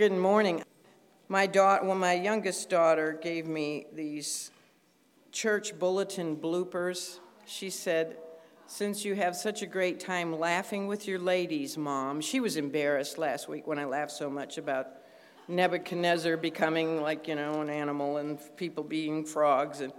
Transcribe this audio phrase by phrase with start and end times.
[0.00, 0.62] Good morning.
[1.28, 4.50] My daughter, well, my youngest daughter gave me these
[5.30, 7.18] church bulletin bloopers.
[7.44, 8.16] She said,
[8.66, 13.18] Since you have such a great time laughing with your ladies, Mom, she was embarrassed
[13.18, 14.86] last week when I laughed so much about
[15.48, 19.82] Nebuchadnezzar becoming like, you know, an animal and people being frogs.
[19.82, 19.92] And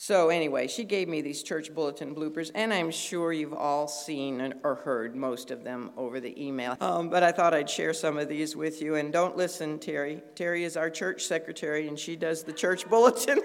[0.00, 4.54] so, anyway, she gave me these church bulletin bloopers, and I'm sure you've all seen
[4.62, 6.76] or heard most of them over the email.
[6.80, 8.94] Um, but I thought I'd share some of these with you.
[8.94, 10.22] And don't listen, Terry.
[10.36, 13.40] Terry is our church secretary, and she does the church bulletin.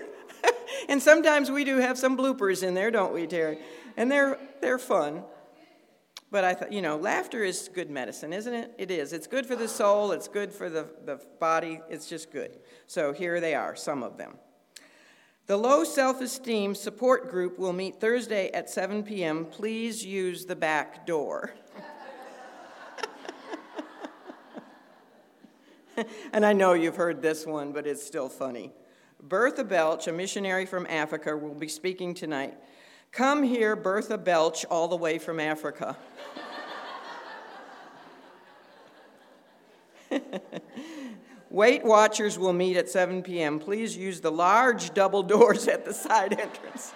[0.88, 3.58] and sometimes we do have some bloopers in there, don't we, Terry?
[3.98, 5.24] And they're, they're fun.
[6.30, 8.76] But I thought, you know, laughter is good medicine, isn't it?
[8.78, 9.12] It is.
[9.12, 12.60] It's good for the soul, it's good for the, the body, it's just good.
[12.86, 14.36] So here they are, some of them.
[15.46, 19.44] The low self esteem support group will meet Thursday at 7 p.m.
[19.46, 21.54] Please use the back door.
[26.32, 28.72] and I know you've heard this one, but it's still funny.
[29.22, 32.56] Bertha Belch, a missionary from Africa, will be speaking tonight.
[33.12, 35.98] Come here, Bertha Belch, all the way from Africa.
[41.54, 43.60] Weight Watchers will meet at 7 p.m.
[43.60, 46.92] Please use the large double doors at the side entrance.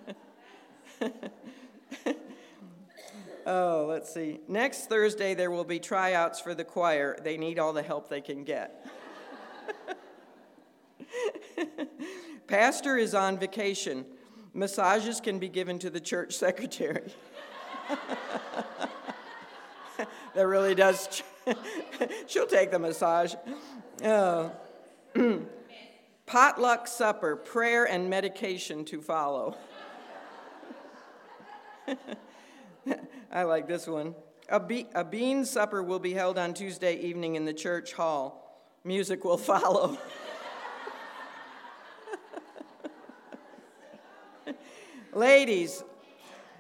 [3.46, 4.40] oh, let's see.
[4.46, 7.16] Next Thursday, there will be tryouts for the choir.
[7.24, 8.86] They need all the help they can get.
[12.46, 14.04] Pastor is on vacation.
[14.52, 17.10] Massages can be given to the church secretary.
[20.34, 21.22] that really does.
[22.26, 23.34] She'll take the massage.
[24.02, 24.50] Uh,
[26.26, 29.56] potluck supper, prayer and medication to follow.
[33.32, 34.14] I like this one.
[34.48, 38.44] A, be- a bean supper will be held on Tuesday evening in the church hall.
[38.84, 39.98] Music will follow.
[45.12, 45.82] Ladies,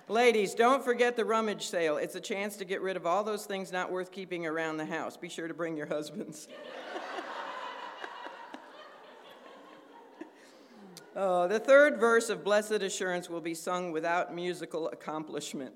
[0.08, 1.98] Ladies, don't forget the rummage sale.
[1.98, 4.86] It's a chance to get rid of all those things not worth keeping around the
[4.86, 5.18] house.
[5.18, 6.48] Be sure to bring your husbands.
[11.16, 15.74] oh, the third verse of Blessed Assurance will be sung without musical accomplishment.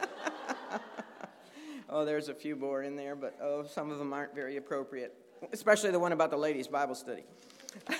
[1.90, 5.14] oh, there's a few more in there, but oh, some of them aren't very appropriate,
[5.52, 7.24] especially the one about the ladies' Bible study.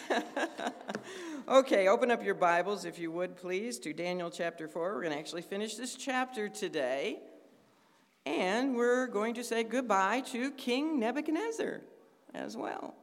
[1.48, 4.94] okay, open up your Bibles, if you would, please, to Daniel chapter 4.
[4.94, 7.20] We're going to actually finish this chapter today.
[8.26, 11.80] And we're going to say goodbye to King Nebuchadnezzar
[12.34, 12.94] as well.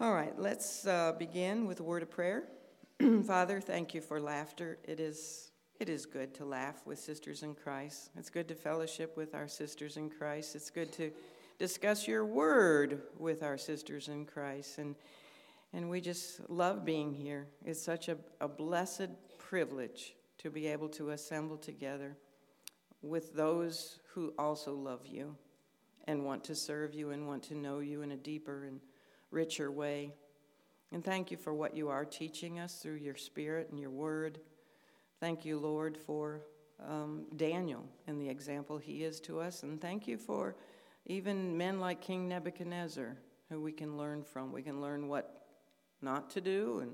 [0.00, 2.44] All right, let's uh, begin with a word of prayer.
[3.26, 4.78] Father, thank you for laughter.
[4.84, 8.10] It is, it is good to laugh with sisters in Christ.
[8.16, 10.56] It's good to fellowship with our sisters in Christ.
[10.56, 11.10] It's good to
[11.58, 14.78] discuss your word with our sisters in Christ.
[14.78, 14.94] And,
[15.74, 17.48] and we just love being here.
[17.64, 19.08] It's such a, a blessed
[19.38, 22.16] privilege to be able to assemble together
[23.02, 25.36] with those who also love you
[26.06, 28.80] and want to serve you and want to know you in a deeper and
[29.32, 30.12] richer way.
[30.92, 34.38] And thank you for what you are teaching us through your spirit and your word.
[35.18, 36.42] Thank you, Lord, for
[36.88, 39.64] um, Daniel and the example he is to us.
[39.64, 40.54] And thank you for
[41.06, 43.16] even men like King Nebuchadnezzar,
[43.50, 44.52] who we can learn from.
[44.52, 45.43] We can learn what
[46.04, 46.92] not to do and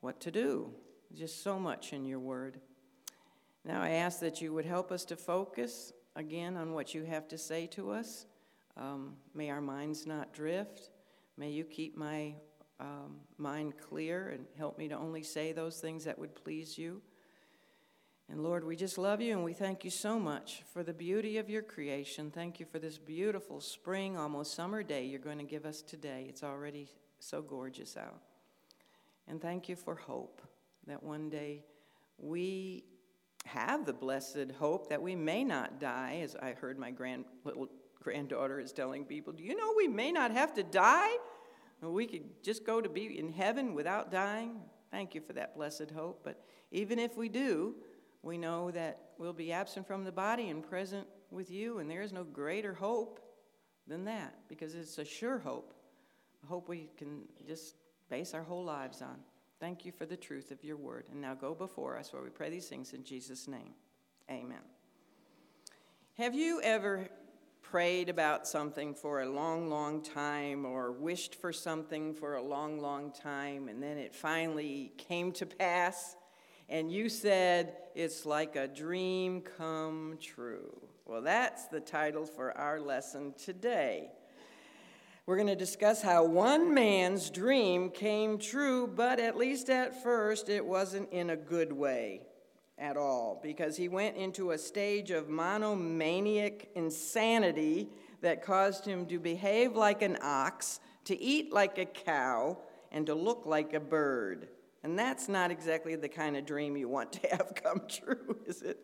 [0.00, 0.72] what to do.
[1.14, 2.60] Just so much in your word.
[3.64, 7.28] Now I ask that you would help us to focus again on what you have
[7.28, 8.26] to say to us.
[8.76, 10.90] Um, may our minds not drift.
[11.36, 12.34] May you keep my
[12.80, 17.02] um, mind clear and help me to only say those things that would please you.
[18.30, 21.38] And Lord, we just love you and we thank you so much for the beauty
[21.38, 22.30] of your creation.
[22.30, 26.26] Thank you for this beautiful spring, almost summer day you're going to give us today.
[26.28, 28.20] It's already so gorgeous out.
[29.26, 30.42] And thank you for hope
[30.86, 31.64] that one day
[32.18, 32.84] we
[33.46, 37.68] have the blessed hope that we may not die, as I heard my grand, little
[38.02, 39.32] granddaughter is telling people.
[39.32, 41.16] Do you know we may not have to die?
[41.80, 44.60] We could just go to be in heaven without dying.
[44.90, 46.22] Thank you for that blessed hope.
[46.24, 47.76] But even if we do,
[48.22, 52.02] we know that we'll be absent from the body and present with you, and there
[52.02, 53.20] is no greater hope
[53.86, 55.74] than that because it's a sure hope,
[56.42, 57.76] a hope we can just
[58.08, 59.16] base our whole lives on.
[59.60, 61.06] Thank you for the truth of your word.
[61.10, 63.74] And now go before us where we pray these things in Jesus' name.
[64.30, 64.58] Amen.
[66.16, 67.08] Have you ever
[67.62, 72.80] prayed about something for a long, long time or wished for something for a long,
[72.80, 76.16] long time and then it finally came to pass?
[76.68, 80.80] and you said it's like a dream come true.
[81.06, 84.10] Well, that's the title for our lesson today.
[85.28, 90.48] We're going to discuss how one man's dream came true, but at least at first
[90.48, 92.22] it wasn't in a good way
[92.78, 97.90] at all because he went into a stage of monomaniac insanity
[98.22, 102.56] that caused him to behave like an ox, to eat like a cow,
[102.90, 104.48] and to look like a bird.
[104.82, 108.62] And that's not exactly the kind of dream you want to have come true, is
[108.62, 108.78] it?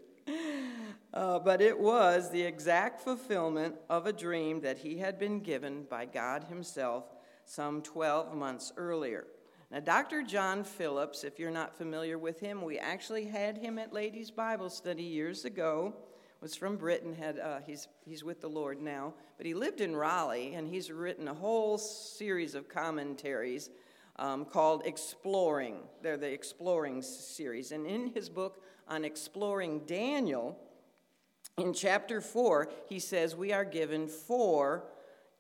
[1.15, 5.85] Uh, but it was the exact fulfillment of a dream that he had been given
[5.85, 7.05] by God Himself
[7.45, 9.25] some 12 months earlier.
[9.71, 10.25] Now, Dr.
[10.25, 14.69] John Phillips, if you're not familiar with him, we actually had him at Ladies Bible
[14.69, 15.95] Study years ago.
[16.41, 17.15] Was from Britain.
[17.15, 20.91] Had uh, he's he's with the Lord now, but he lived in Raleigh, and he's
[20.91, 23.71] written a whole series of commentaries
[24.17, 25.77] um, called Exploring.
[26.03, 30.59] They're the Exploring series, and in his book on exploring Daniel,
[31.59, 34.85] in chapter four, he says we are given four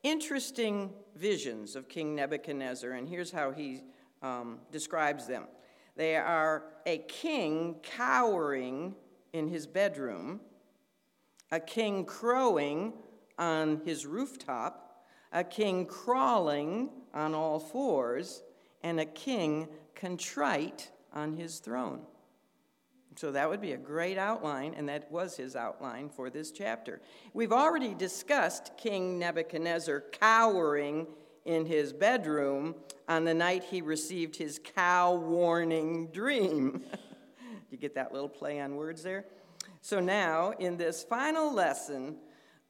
[0.03, 3.83] interesting visions of King Nebuchadnezzar, and here's how he
[4.23, 5.45] um, describes them.
[5.97, 8.95] They are a king cowering
[9.33, 10.41] in his bedroom,
[11.51, 12.93] a king crowing
[13.39, 18.43] on his rooftop, a king crawling on all fours,
[18.83, 22.03] and a king contrite on his throne.
[23.17, 27.01] So that would be a great outline, and that was his outline for this chapter.
[27.33, 31.07] We've already discussed King Nebuchadnezzar cowering
[31.45, 32.75] in his bedroom
[33.09, 36.83] on the night he received his cow warning dream.
[37.71, 39.27] you get that little play on words there?
[39.81, 42.17] So now, in this final lesson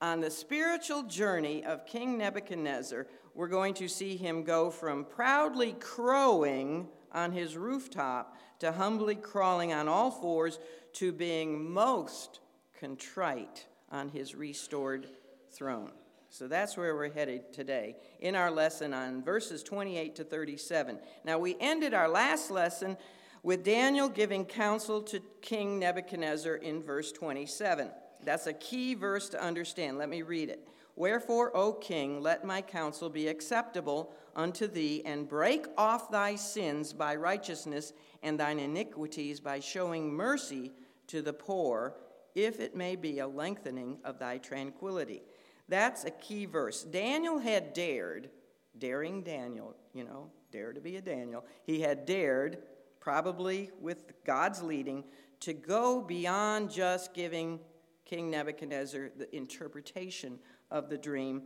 [0.01, 5.75] on the spiritual journey of King Nebuchadnezzar, we're going to see him go from proudly
[5.81, 10.59] crowing on his rooftop to humbly crawling on all fours
[10.95, 12.41] to being most
[12.79, 15.09] contrite on his restored
[15.51, 15.93] throne.
[16.29, 20.99] So that's where we're headed today in our lesson on verses 28 to 37.
[21.25, 22.97] Now, we ended our last lesson
[23.45, 27.89] with Daniel giving counsel to King Nebuchadnezzar in verse 27.
[28.25, 29.99] That's a key verse to understand.
[29.99, 30.67] Let me read it.
[30.97, 36.93] Wherefore, O king, let my counsel be acceptable unto thee, and break off thy sins
[36.93, 37.93] by righteousness,
[38.23, 40.73] and thine iniquities by showing mercy
[41.07, 41.95] to the poor,
[42.35, 45.23] if it may be a lengthening of thy tranquility.
[45.69, 46.83] That's a key verse.
[46.83, 48.31] Daniel had dared,
[48.79, 51.45] daring Daniel, you know, dare to be a Daniel.
[51.65, 52.59] He had dared,
[53.01, 55.05] probably with God's leading,
[55.41, 57.61] to go beyond just giving
[58.05, 60.39] King Nebuchadnezzar the interpretation
[60.71, 61.43] of the dream.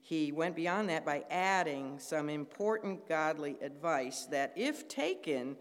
[0.00, 5.56] He went beyond that by adding some important godly advice that, if taken,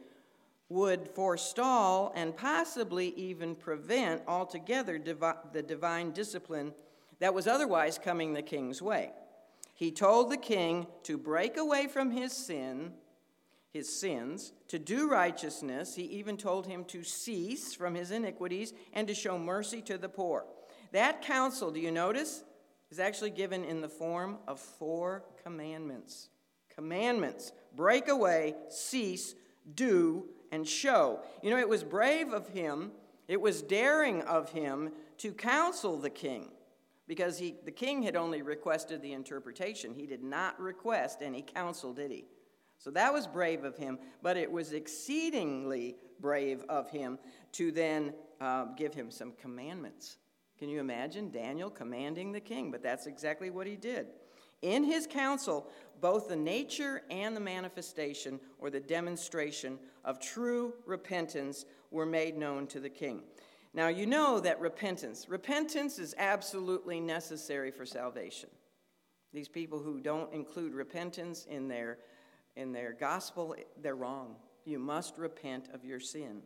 [0.69, 6.73] would forestall and possibly even prevent altogether divi- the divine discipline
[7.19, 9.11] that was otherwise coming the king's way.
[9.73, 12.93] He told the king to break away from his sin,
[13.71, 15.95] his sins, to do righteousness.
[15.95, 20.09] He even told him to cease from his iniquities and to show mercy to the
[20.09, 20.45] poor.
[20.91, 22.43] That counsel, do you notice,
[22.91, 26.29] is actually given in the form of four commandments.
[26.73, 29.35] Commandments break away, cease,
[29.75, 31.19] do, and show.
[31.43, 32.91] You know, it was brave of him,
[33.27, 36.49] it was daring of him to counsel the king
[37.07, 39.93] because he, the king had only requested the interpretation.
[39.93, 42.25] He did not request any counsel, did he?
[42.77, 47.19] So that was brave of him, but it was exceedingly brave of him
[47.53, 50.17] to then uh, give him some commandments.
[50.59, 52.69] Can you imagine Daniel commanding the king?
[52.69, 54.07] But that's exactly what he did.
[54.61, 55.69] In his counsel,
[56.01, 62.67] both the nature and the manifestation or the demonstration of true repentance were made known
[62.67, 63.21] to the king.
[63.73, 68.49] Now, you know that repentance, repentance is absolutely necessary for salvation.
[69.31, 71.99] These people who don't include repentance in their,
[72.55, 74.35] in their gospel, they're wrong.
[74.65, 76.41] You must repent of your sin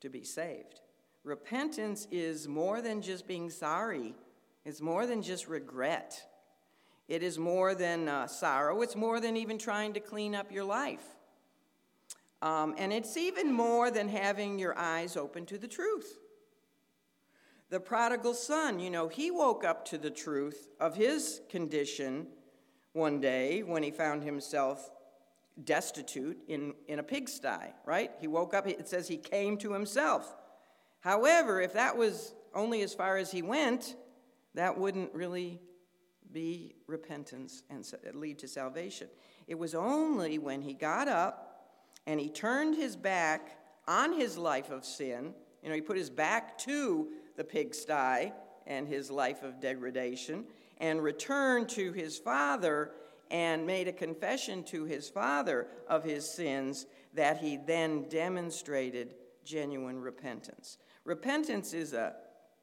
[0.00, 0.80] to be saved.
[1.24, 4.14] Repentance is more than just being sorry,
[4.64, 6.28] it's more than just regret.
[7.08, 10.64] It is more than uh, sorrow, it's more than even trying to clean up your
[10.64, 11.04] life.
[12.40, 16.18] Um, and it's even more than having your eyes open to the truth.
[17.70, 22.26] The prodigal son, you know, he woke up to the truth of his condition
[22.92, 24.90] one day when he found himself
[25.64, 28.10] destitute in, in a pigsty, right?
[28.20, 30.34] He woke up, it says he came to himself.
[31.02, 33.96] However, if that was only as far as he went,
[34.54, 35.60] that wouldn't really
[36.32, 39.08] be repentance and lead to salvation.
[39.46, 41.66] It was only when he got up
[42.06, 45.34] and he turned his back on his life of sin.
[45.62, 48.32] You know, he put his back to the pigsty
[48.66, 50.44] and his life of degradation
[50.78, 52.92] and returned to his father
[53.30, 60.00] and made a confession to his father of his sins that he then demonstrated genuine
[60.00, 60.78] repentance.
[61.04, 62.14] Repentance is a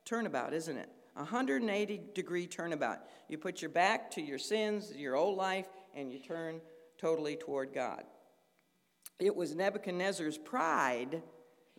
[0.05, 0.89] turnabout, isn't it?
[1.15, 2.99] A 180 degree turnabout.
[3.27, 6.61] You put your back to your sins, your old life, and you turn
[6.97, 8.03] totally toward God.
[9.19, 11.21] It was Nebuchadnezzar's pride,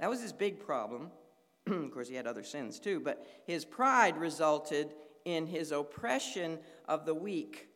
[0.01, 1.11] that was his big problem.
[1.67, 4.95] of course, he had other sins too, but his pride resulted
[5.27, 7.69] in his oppression of the weak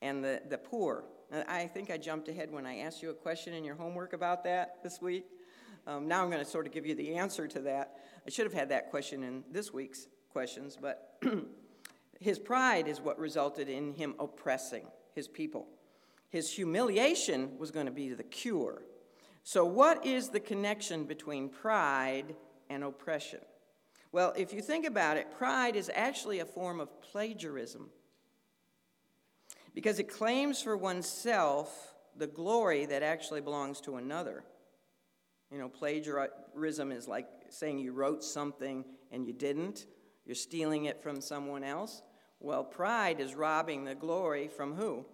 [0.00, 1.04] and the, the poor.
[1.46, 4.44] I think I jumped ahead when I asked you a question in your homework about
[4.44, 5.26] that this week.
[5.86, 7.96] Um, now I'm going to sort of give you the answer to that.
[8.28, 11.18] I should have had that question in this week's questions, but
[12.20, 15.66] his pride is what resulted in him oppressing his people.
[16.28, 18.82] His humiliation was going to be the cure.
[19.44, 22.36] So, what is the connection between pride
[22.68, 23.40] and oppression?
[24.12, 27.88] Well, if you think about it, pride is actually a form of plagiarism
[29.74, 34.44] because it claims for oneself the glory that actually belongs to another.
[35.50, 39.86] You know, plagiarism is like saying you wrote something and you didn't,
[40.26, 42.02] you're stealing it from someone else.
[42.40, 45.06] Well, pride is robbing the glory from who?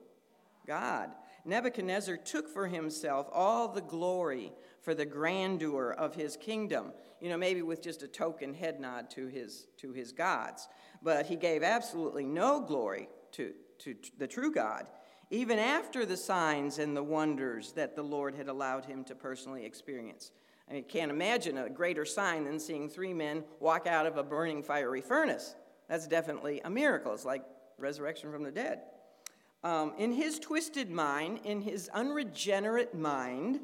[0.67, 1.11] God.
[1.45, 7.37] Nebuchadnezzar took for himself all the glory for the grandeur of his kingdom, you know,
[7.37, 10.69] maybe with just a token head nod to his, to his gods.
[11.03, 14.88] But he gave absolutely no glory to, to the true God,
[15.31, 19.64] even after the signs and the wonders that the Lord had allowed him to personally
[19.64, 20.31] experience.
[20.68, 24.23] I mean, can't imagine a greater sign than seeing three men walk out of a
[24.23, 25.54] burning fiery furnace.
[25.88, 27.12] That's definitely a miracle.
[27.12, 27.44] It's like
[27.78, 28.80] resurrection from the dead.
[29.62, 33.61] Um, in his twisted mind, in his unregenerate mind,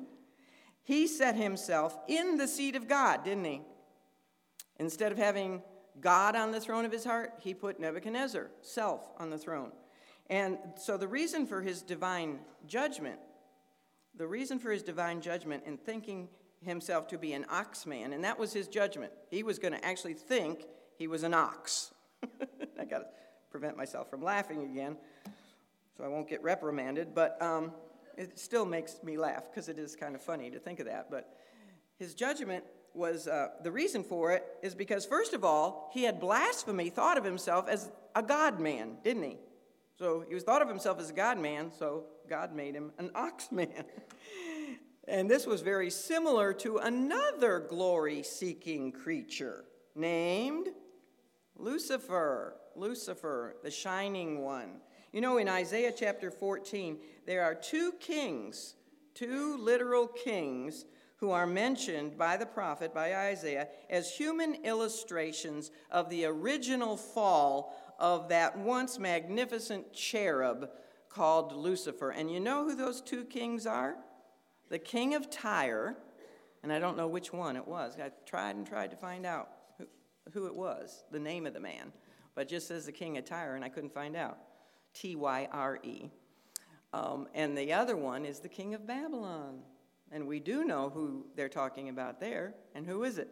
[0.82, 3.60] he set himself in the seat of God, didn't he?
[4.78, 5.62] Instead of having
[6.00, 9.72] God on the throne of his heart, he put Nebuchadnezzar, self, on the throne.
[10.30, 13.18] And so the reason for his divine judgment,
[14.14, 16.28] the reason for his divine judgment in thinking
[16.64, 19.12] himself to be an ox man, and that was his judgment.
[19.30, 20.64] He was going to actually think
[20.96, 21.92] he was an ox.
[22.78, 23.06] I got to
[23.50, 24.96] prevent myself from laughing again
[26.00, 27.72] so I won't get reprimanded, but um,
[28.16, 31.10] it still makes me laugh because it is kind of funny to think of that.
[31.10, 31.28] But
[31.98, 32.64] his judgment
[32.94, 37.18] was uh, the reason for it is because, first of all, he had blasphemy, thought
[37.18, 39.36] of himself as a God man, didn't he?
[39.98, 43.10] So he was thought of himself as a God man, so God made him an
[43.14, 43.68] ox man.
[45.10, 49.64] and this was very similar to another glory seeking creature
[49.94, 50.68] named
[51.56, 52.56] Lucifer.
[52.76, 54.80] Lucifer, the shining one.
[55.12, 58.76] You know, in Isaiah chapter 14, there are two kings,
[59.12, 60.84] two literal kings,
[61.16, 67.74] who are mentioned by the prophet, by Isaiah, as human illustrations of the original fall
[67.98, 70.70] of that once magnificent cherub
[71.10, 72.10] called Lucifer.
[72.10, 73.96] And you know who those two kings are?
[74.70, 75.96] The king of Tyre,
[76.62, 77.98] and I don't know which one it was.
[78.02, 79.86] I tried and tried to find out who,
[80.32, 81.92] who it was, the name of the man,
[82.34, 84.38] but just says the king of Tyre, and I couldn't find out.
[84.94, 86.10] T Y R E.
[86.92, 89.60] Um, and the other one is the king of Babylon.
[90.12, 92.54] And we do know who they're talking about there.
[92.74, 93.28] And who is it?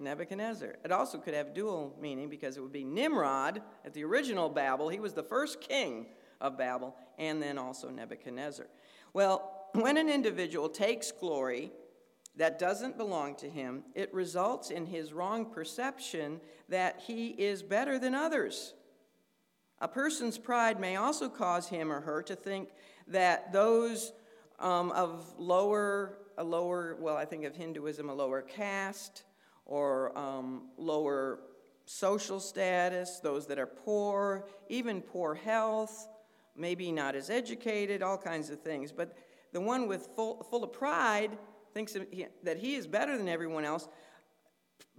[0.00, 0.76] Nebuchadnezzar.
[0.84, 4.88] It also could have dual meaning because it would be Nimrod at the original Babel.
[4.88, 6.06] He was the first king
[6.40, 8.66] of Babel, and then also Nebuchadnezzar.
[9.12, 11.72] Well, when an individual takes glory
[12.36, 17.98] that doesn't belong to him, it results in his wrong perception that he is better
[17.98, 18.74] than others.
[19.80, 22.70] A person's pride may also cause him or her to think
[23.08, 24.12] that those
[24.60, 29.24] um, of lower, a lower, well, I think of Hinduism, a lower caste
[29.66, 31.40] or um, lower
[31.84, 36.08] social status, those that are poor, even poor health,
[36.56, 38.92] maybe not as educated, all kinds of things.
[38.92, 39.16] But
[39.52, 41.36] the one with full, full of pride
[41.74, 41.96] thinks
[42.42, 43.88] that he is better than everyone else,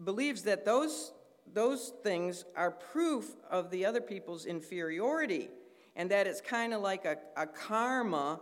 [0.03, 1.13] believes that those
[1.51, 5.49] those things are proof of the other people's inferiority,
[5.95, 8.39] and that it's kind of like a, a karma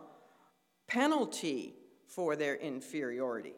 [0.88, 1.74] penalty
[2.06, 3.56] for their inferiority.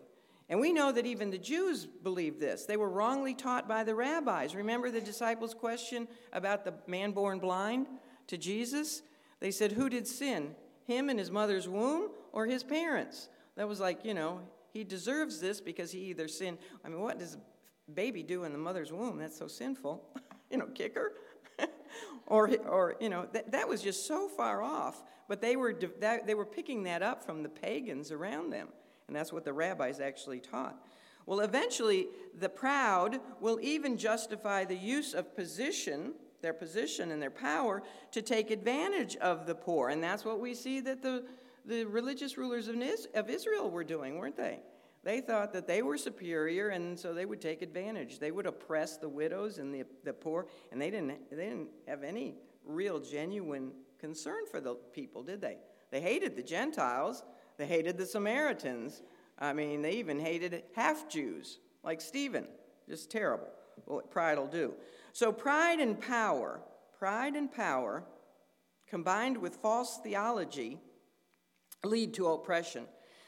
[0.49, 2.65] And we know that even the Jews believed this.
[2.65, 4.55] They were wrongly taught by the rabbis.
[4.55, 7.87] Remember the disciples' question about the man born blind
[8.27, 9.01] to Jesus?
[9.39, 10.55] They said, Who did sin?
[10.85, 13.29] Him in his mother's womb or his parents?
[13.55, 16.57] That was like, you know, he deserves this because he either sinned.
[16.83, 19.17] I mean, what does a baby do in the mother's womb.
[19.17, 20.03] That's so sinful.
[20.51, 21.13] you know, kick her.
[22.27, 25.03] or, or, you know, that, that was just so far off.
[25.27, 28.69] But they were, that, they were picking that up from the pagans around them.
[29.07, 30.77] And that's what the rabbis actually taught.
[31.25, 37.31] Well, eventually, the proud will even justify the use of position, their position and their
[37.31, 37.81] power,
[38.11, 39.89] to take advantage of the poor.
[39.89, 41.25] And that's what we see that the,
[41.65, 42.75] the religious rulers of
[43.15, 44.59] of Israel were doing, weren't they?
[45.03, 48.19] They thought that they were superior, and so they would take advantage.
[48.19, 52.03] They would oppress the widows and the, the poor, and they didn't, they didn't have
[52.03, 55.57] any real, genuine concern for the people, did they?
[55.91, 57.23] They hated the Gentiles,
[57.57, 59.01] they hated the Samaritans.
[59.39, 62.47] I mean, they even hated half Jews, like Stephen.
[62.87, 63.47] Just terrible
[63.85, 64.73] what pride will do.
[65.11, 66.61] So, pride and power,
[66.97, 68.03] pride and power,
[68.87, 70.79] combined with false theology,
[71.83, 72.85] lead to oppression.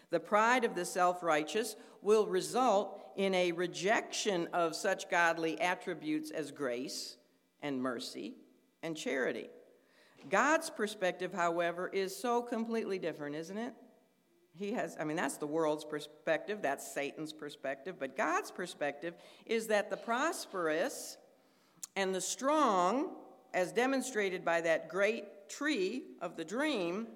[0.10, 6.32] The pride of the self righteous will result in a rejection of such godly attributes
[6.32, 7.18] as grace
[7.62, 8.36] and mercy
[8.84, 9.50] and charity.
[10.30, 13.74] God's perspective, however, is so completely different, isn't it?
[14.58, 19.14] He has, I mean, that's the world's perspective, that's Satan's perspective, but God's perspective
[19.46, 21.18] is that the prosperous
[21.96, 23.16] and the strong,
[23.54, 27.08] as demonstrated by that great tree of the dream,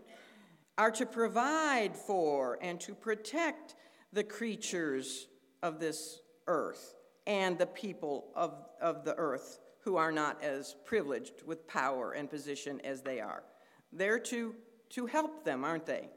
[0.77, 3.75] are to provide for and to protect
[4.13, 5.27] the creatures
[5.61, 6.95] of this earth
[7.27, 12.29] and the people of, of the earth who are not as privileged with power and
[12.29, 13.43] position as they are.
[13.91, 14.55] They're to,
[14.91, 16.09] to help them, aren't they?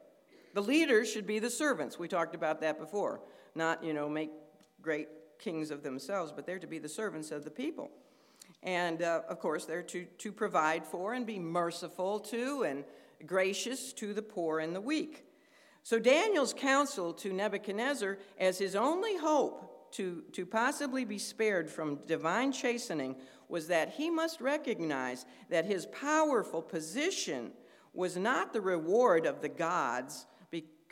[0.54, 1.98] The leaders should be the servants.
[1.98, 3.20] We talked about that before.
[3.54, 4.30] Not, you know, make
[4.80, 7.90] great kings of themselves, but they're to be the servants of the people.
[8.62, 12.84] And uh, of course, they're to, to provide for and be merciful to and
[13.26, 15.24] gracious to the poor and the weak.
[15.82, 21.96] So Daniel's counsel to Nebuchadnezzar as his only hope to, to possibly be spared from
[22.06, 23.16] divine chastening
[23.48, 27.52] was that he must recognize that his powerful position
[27.92, 30.26] was not the reward of the gods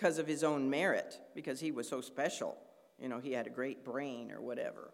[0.01, 2.57] because of his own merit, because he was so special.
[2.99, 4.93] You know, he had a great brain or whatever.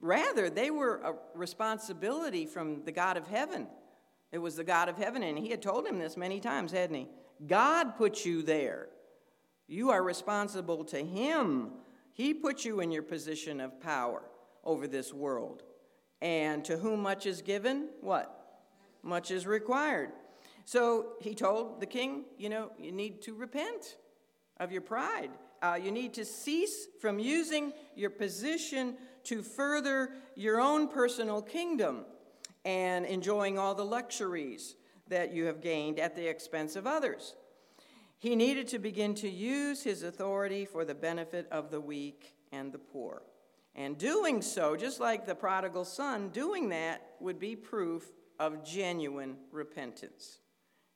[0.00, 3.66] Rather, they were a responsibility from the God of heaven
[4.30, 6.96] it was the God of heaven, and he had told him this many times, hadn't
[6.96, 7.08] he?
[7.46, 8.88] God put you there.
[9.66, 11.70] You are responsible to him.
[12.12, 14.22] He put you in your position of power
[14.64, 15.62] over this world.
[16.20, 18.60] And to whom much is given, what?
[19.02, 20.10] Much is required.
[20.64, 23.96] So he told the king, you know, you need to repent
[24.60, 25.30] of your pride.
[25.60, 32.04] Uh, you need to cease from using your position to further your own personal kingdom
[32.64, 34.76] and enjoying all the luxuries
[35.08, 37.34] that you have gained at the expense of others.
[38.18, 42.72] He needed to begin to use his authority for the benefit of the weak and
[42.72, 43.22] the poor.
[43.74, 49.36] And doing so, just like the prodigal son, doing that would be proof of genuine
[49.52, 50.40] repentance.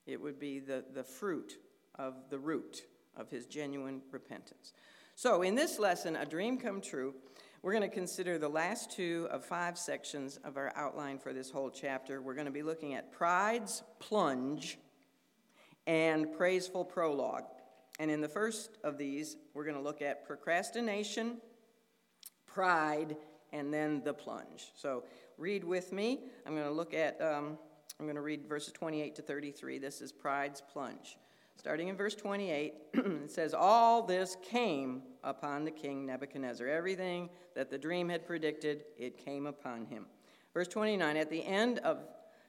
[0.06, 1.58] It would be the, the fruit
[1.96, 2.82] of the root
[3.16, 4.72] of his genuine repentance.
[5.14, 7.14] So, in this lesson, A Dream Come True,
[7.62, 11.50] we're going to consider the last two of five sections of our outline for this
[11.50, 12.20] whole chapter.
[12.20, 14.78] We're going to be looking at pride's plunge
[15.86, 17.44] and praiseful prologue.
[18.00, 21.36] And in the first of these, we're going to look at procrastination,
[22.46, 23.16] pride,
[23.52, 24.72] and then the plunge.
[24.74, 25.04] So
[25.38, 26.20] read with me.
[26.46, 27.58] I'm going to look at, um,
[28.00, 29.78] I'm going to read verses 28 to 33.
[29.78, 31.18] This is pride's plunge.
[31.62, 36.66] Starting in verse 28, it says, All this came upon the king Nebuchadnezzar.
[36.66, 40.06] Everything that the dream had predicted, it came upon him.
[40.52, 41.98] Verse 29 At the end of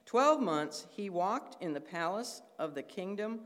[0.07, 3.41] 12 months, he walked in the palace of the kingdom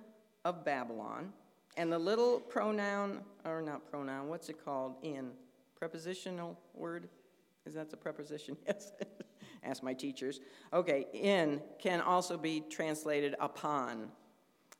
[0.45, 1.33] of Babylon.
[1.75, 4.95] And the little pronoun, or not pronoun, what's it called?
[5.03, 5.31] In.
[5.75, 7.09] Prepositional word?
[7.65, 8.55] Is that the preposition?
[8.65, 8.93] Yes.
[9.63, 10.39] Ask my teachers.
[10.71, 14.07] Okay, in can also be translated upon.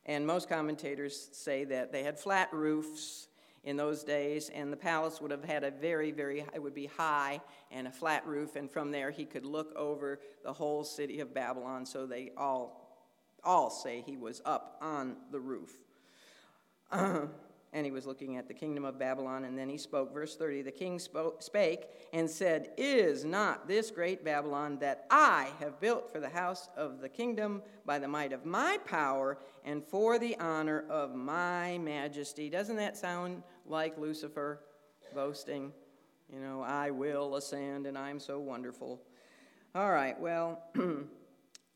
[0.08, 3.28] And most commentators say that they had flat roofs
[3.64, 6.86] in those days, and the palace would have had a very, very, it would be
[6.86, 11.20] high and a flat roof, and from there he could look over the whole city
[11.20, 11.86] of Babylon.
[11.86, 12.98] So they all,
[13.44, 15.74] all say he was up on the roof.
[17.78, 19.46] and he was looking at the kingdom of Babylon.
[19.46, 23.92] And then he spoke, verse 30 The king spoke, spake and said, Is not this
[23.92, 28.34] great Babylon that I have built for the house of the kingdom by the might
[28.34, 32.50] of my power and for the honor of my majesty?
[32.50, 34.60] Doesn't that sound like Lucifer
[35.14, 35.72] boasting?
[36.34, 39.04] You know, I will ascend and I'm so wonderful.
[39.76, 40.64] All right, well.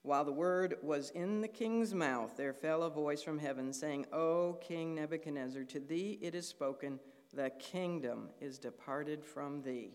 [0.03, 4.07] While the word was in the king's mouth, there fell a voice from heaven saying,
[4.11, 6.99] O King Nebuchadnezzar, to thee it is spoken,
[7.33, 9.93] the kingdom is departed from thee.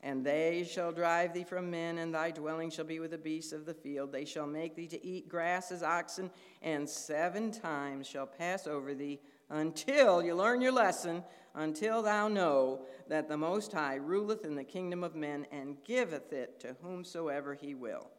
[0.00, 3.52] And they shall drive thee from men, and thy dwelling shall be with the beasts
[3.52, 4.12] of the field.
[4.12, 8.94] They shall make thee to eat grass as oxen, and seven times shall pass over
[8.94, 11.24] thee until you learn your lesson,
[11.54, 16.32] until thou know that the Most High ruleth in the kingdom of men and giveth
[16.32, 18.10] it to whomsoever he will.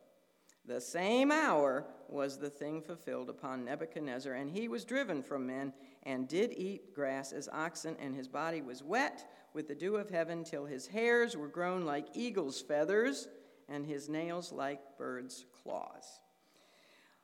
[0.65, 5.73] The same hour was the thing fulfilled upon Nebuchadnezzar, and he was driven from men
[6.03, 10.09] and did eat grass as oxen, and his body was wet with the dew of
[10.09, 13.27] heaven till his hairs were grown like eagle's feathers
[13.67, 16.21] and his nails like birds' claws.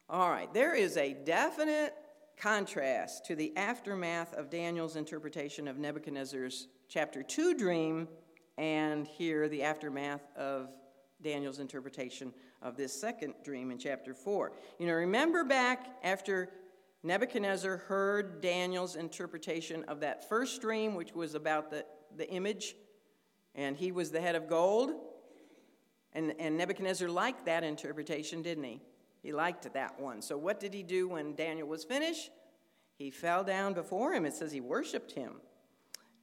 [0.09, 1.93] All right, there is a definite
[2.35, 8.07] contrast to the aftermath of Daniel's interpretation of Nebuchadnezzar's chapter 2 dream
[8.57, 10.69] and here the aftermath of
[11.21, 14.51] Daniel's interpretation of this second dream in chapter 4.
[14.79, 16.49] You know, remember back after
[17.03, 21.85] Nebuchadnezzar heard Daniel's interpretation of that first dream, which was about the,
[22.17, 22.75] the image,
[23.55, 24.91] and he was the head of gold?
[26.13, 28.81] And, and Nebuchadnezzar liked that interpretation, didn't he?
[29.21, 30.21] He liked that one.
[30.21, 32.31] So, what did he do when Daniel was finished?
[32.97, 34.25] He fell down before him.
[34.25, 35.35] It says he worshiped him.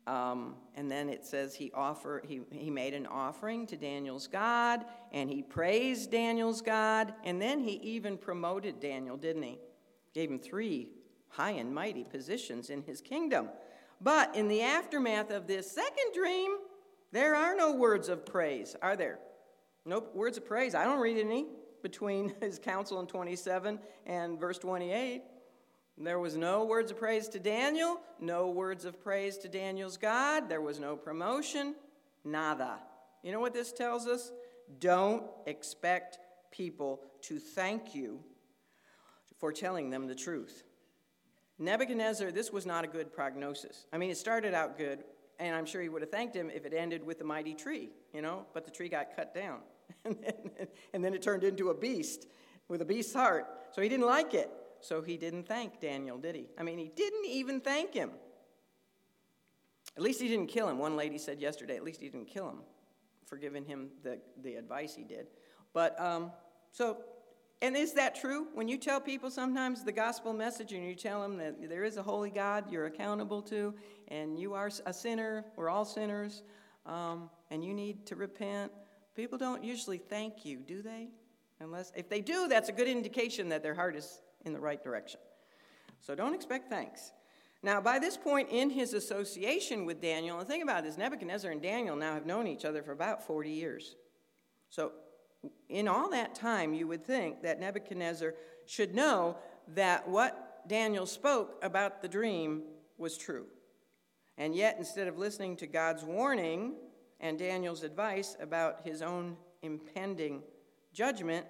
[0.06, 4.84] Um, and then it says he offer he, he made an offering to Daniel's God
[5.12, 9.58] and he praised Daniel's God and then he even promoted Daniel, didn't he?
[10.14, 10.88] Gave him three
[11.28, 13.48] high and mighty positions in his kingdom.
[14.00, 16.52] But in the aftermath of this second dream,
[17.12, 19.18] there are no words of praise, are there?
[19.84, 20.74] No words of praise.
[20.74, 21.46] I don't read any
[21.82, 25.22] between his counsel in 27 and verse 28.
[25.98, 30.48] There was no words of praise to Daniel, no words of praise to Daniel's God.
[30.48, 31.74] There was no promotion,
[32.22, 32.78] nada.
[33.22, 34.30] You know what this tells us?
[34.78, 36.18] Don't expect
[36.50, 38.20] people to thank you
[39.38, 40.64] for telling them the truth.
[41.58, 43.86] Nebuchadnezzar, this was not a good prognosis.
[43.90, 45.02] I mean, it started out good,
[45.38, 47.88] and I'm sure he would have thanked him if it ended with the mighty tree,
[48.12, 49.60] you know, but the tree got cut down.
[50.04, 52.26] and, then, and then it turned into a beast
[52.68, 53.46] with a beast's heart.
[53.72, 54.50] So he didn't like it.
[54.86, 56.46] So he didn't thank Daniel, did he?
[56.56, 58.10] I mean, he didn't even thank him.
[59.96, 60.78] At least he didn't kill him.
[60.78, 62.58] One lady said yesterday, at least he didn't kill him
[63.24, 65.26] for giving him the, the advice he did.
[65.72, 66.30] But um,
[66.70, 66.98] so,
[67.62, 68.46] and is that true?
[68.54, 71.96] When you tell people sometimes the gospel message and you tell them that there is
[71.96, 73.74] a holy God you're accountable to,
[74.08, 76.42] and you are a sinner, we're all sinners,
[76.84, 78.70] um, and you need to repent,
[79.16, 81.08] people don't usually thank you, do they?
[81.58, 84.82] Unless, if they do, that's a good indication that their heart is in the right
[84.82, 85.20] direction.
[86.00, 87.12] So don't expect thanks.
[87.62, 91.50] Now, by this point in his association with Daniel, the thing about it is Nebuchadnezzar
[91.50, 93.96] and Daniel now have known each other for about 40 years.
[94.70, 94.92] So,
[95.68, 98.34] in all that time, you would think that Nebuchadnezzar
[98.66, 99.36] should know
[99.74, 102.62] that what Daniel spoke about the dream
[102.98, 103.46] was true.
[104.38, 106.74] And yet, instead of listening to God's warning
[107.20, 110.42] and Daniel's advice about his own impending
[110.92, 111.46] judgment,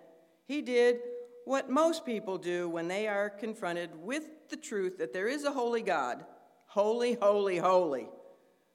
[0.47, 1.01] he did
[1.47, 5.53] what most people do when they are confronted with the truth that there is a
[5.53, 6.25] holy God,
[6.67, 8.09] holy, holy, holy,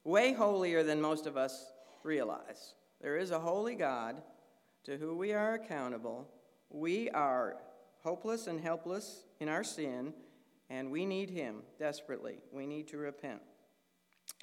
[0.04, 1.72] way holier than most of us
[2.04, 2.74] realize.
[3.02, 4.24] There is a holy God
[4.86, 6.28] to whom we are accountable.
[6.70, 7.58] We are
[8.04, 10.14] hopeless and helpless in our sin,
[10.70, 12.40] and we need Him desperately.
[12.54, 13.42] We need to repent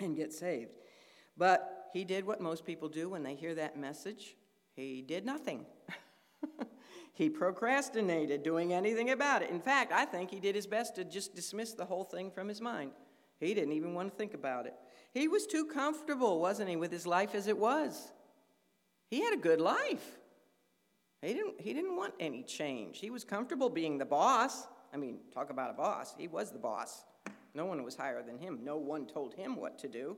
[0.01, 0.73] and get saved.
[1.37, 4.37] But he did what most people do when they hear that message
[4.75, 5.67] he did nothing.
[7.19, 9.51] He procrastinated doing anything about it.
[9.51, 12.47] In fact, I think he did his best to just dismiss the whole thing from
[12.47, 12.93] his mind.
[13.41, 14.75] He didn't even want to think about it.
[15.11, 18.13] He was too comfortable, wasn't he, with his life as it was?
[19.11, 20.21] He had a good life.
[21.21, 23.01] He didn't, he didn't want any change.
[23.01, 24.69] He was comfortable being the boss.
[24.95, 26.15] I mean, talk about a boss.
[26.17, 27.03] He was the boss.
[27.53, 30.17] No one was higher than him, no one told him what to do.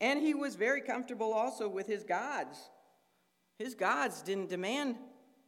[0.00, 2.70] And he was very comfortable also with his gods.
[3.58, 4.94] His gods didn't demand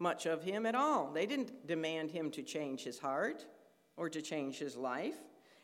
[0.03, 1.11] much of him at all.
[1.13, 3.47] They didn't demand him to change his heart
[3.97, 5.15] or to change his life.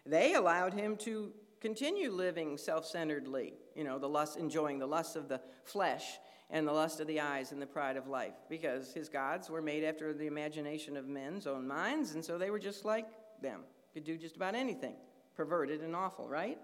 [0.07, 5.17] They allowed him to continue living self centeredly, you know, the lust, enjoying the lust
[5.17, 6.19] of the flesh
[6.51, 9.61] and the lust of the eyes and the pride of life, because his gods were
[9.61, 13.07] made after the imagination of men's own minds, and so they were just like
[13.43, 13.61] them,
[13.93, 14.95] could do just about anything,
[15.37, 16.59] perverted and awful, right?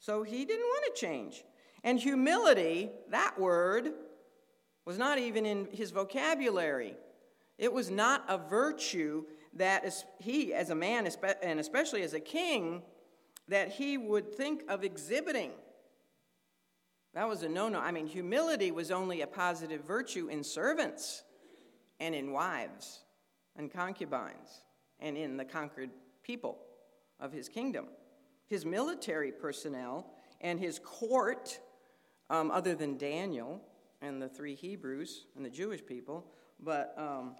[0.00, 1.44] So he didn't want to change.
[1.84, 3.92] And humility, that word,
[4.84, 6.96] was not even in his vocabulary.
[7.58, 11.08] It was not a virtue that he, as a man,
[11.42, 12.82] and especially as a king,
[13.48, 15.50] that he would think of exhibiting.
[17.14, 17.80] That was a no no.
[17.80, 21.24] I mean, humility was only a positive virtue in servants
[21.98, 23.00] and in wives
[23.56, 24.62] and concubines
[25.00, 25.90] and in the conquered
[26.22, 26.58] people
[27.18, 27.86] of his kingdom.
[28.46, 30.06] His military personnel
[30.40, 31.58] and his court,
[32.30, 33.60] um, other than Daniel,
[34.02, 36.26] and the three Hebrews and the Jewish people,
[36.58, 37.34] but um,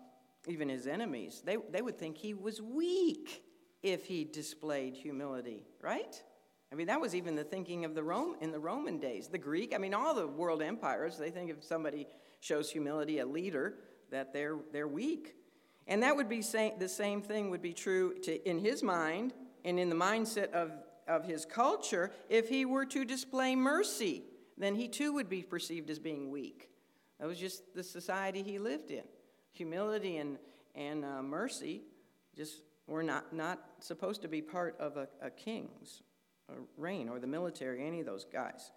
[0.46, 3.42] even his enemies, they, they would think he was weak
[3.82, 6.22] if he displayed humility, right?
[6.72, 9.28] I mean, that was even the thinking of the Rome in the Roman days.
[9.28, 12.06] The Greek, I mean, all the world empires, they think if somebody
[12.40, 13.74] shows humility, a leader,
[14.10, 15.34] that they're, they're weak.
[15.86, 19.32] And that would be say, the same thing would be true to, in his mind
[19.64, 20.70] and in the mindset of,
[21.08, 24.22] of his culture if he were to display mercy.
[24.60, 26.68] Then he too would be perceived as being weak.
[27.18, 29.04] That was just the society he lived in.
[29.52, 30.36] Humility and,
[30.74, 31.80] and uh, mercy
[32.36, 36.02] just were not, not supposed to be part of a, a king's
[36.76, 38.70] reign or the military, any of those guys.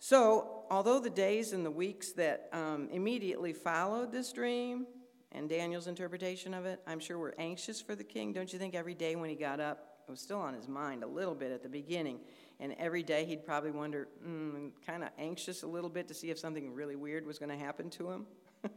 [0.00, 4.86] So, although the days and the weeks that um, immediately followed this dream
[5.30, 8.32] and Daniel's interpretation of it, I'm sure were anxious for the king.
[8.32, 11.04] Don't you think every day when he got up, it was still on his mind
[11.04, 12.18] a little bit at the beginning.
[12.62, 16.30] And every day he'd probably wonder, mm, kind of anxious a little bit to see
[16.30, 18.26] if something really weird was going to happen to him.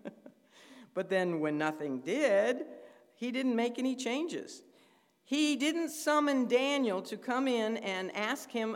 [0.96, 2.66] but then when nothing did,
[3.14, 4.64] he didn't make any changes.
[5.24, 8.76] He didn't summon Daniel to come in and ask him,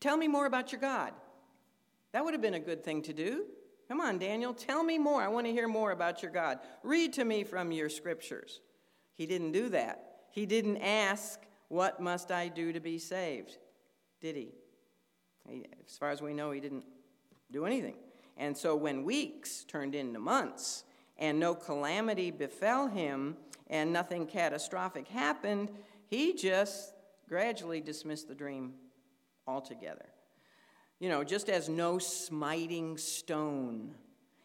[0.00, 1.12] Tell me more about your God.
[2.12, 3.44] That would have been a good thing to do.
[3.88, 5.20] Come on, Daniel, tell me more.
[5.20, 6.60] I want to hear more about your God.
[6.82, 8.62] Read to me from your scriptures.
[9.16, 10.22] He didn't do that.
[10.30, 13.58] He didn't ask, What must I do to be saved?
[14.24, 14.54] Did he?
[15.46, 16.86] he as far as we know, he didn't
[17.52, 17.96] do anything.
[18.38, 20.84] And so when weeks turned into months
[21.18, 23.36] and no calamity befell him,
[23.68, 25.68] and nothing catastrophic happened,
[26.06, 26.94] he just
[27.28, 28.72] gradually dismissed the dream
[29.46, 30.06] altogether.
[31.00, 33.94] You know, just as no smiting stone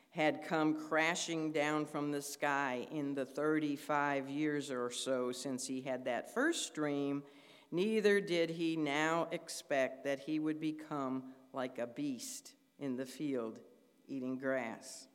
[0.10, 5.80] had come crashing down from the sky in the 35 years or so since he
[5.80, 7.24] had that first dream,
[7.72, 13.60] neither did he now expect that he would become like a beast in the field
[14.08, 15.08] eating grass.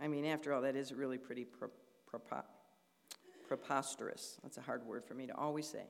[0.00, 1.70] I mean, after all, that is really pretty pro-
[3.46, 4.38] preposterous.
[4.42, 5.84] That's a hard word for me to always say,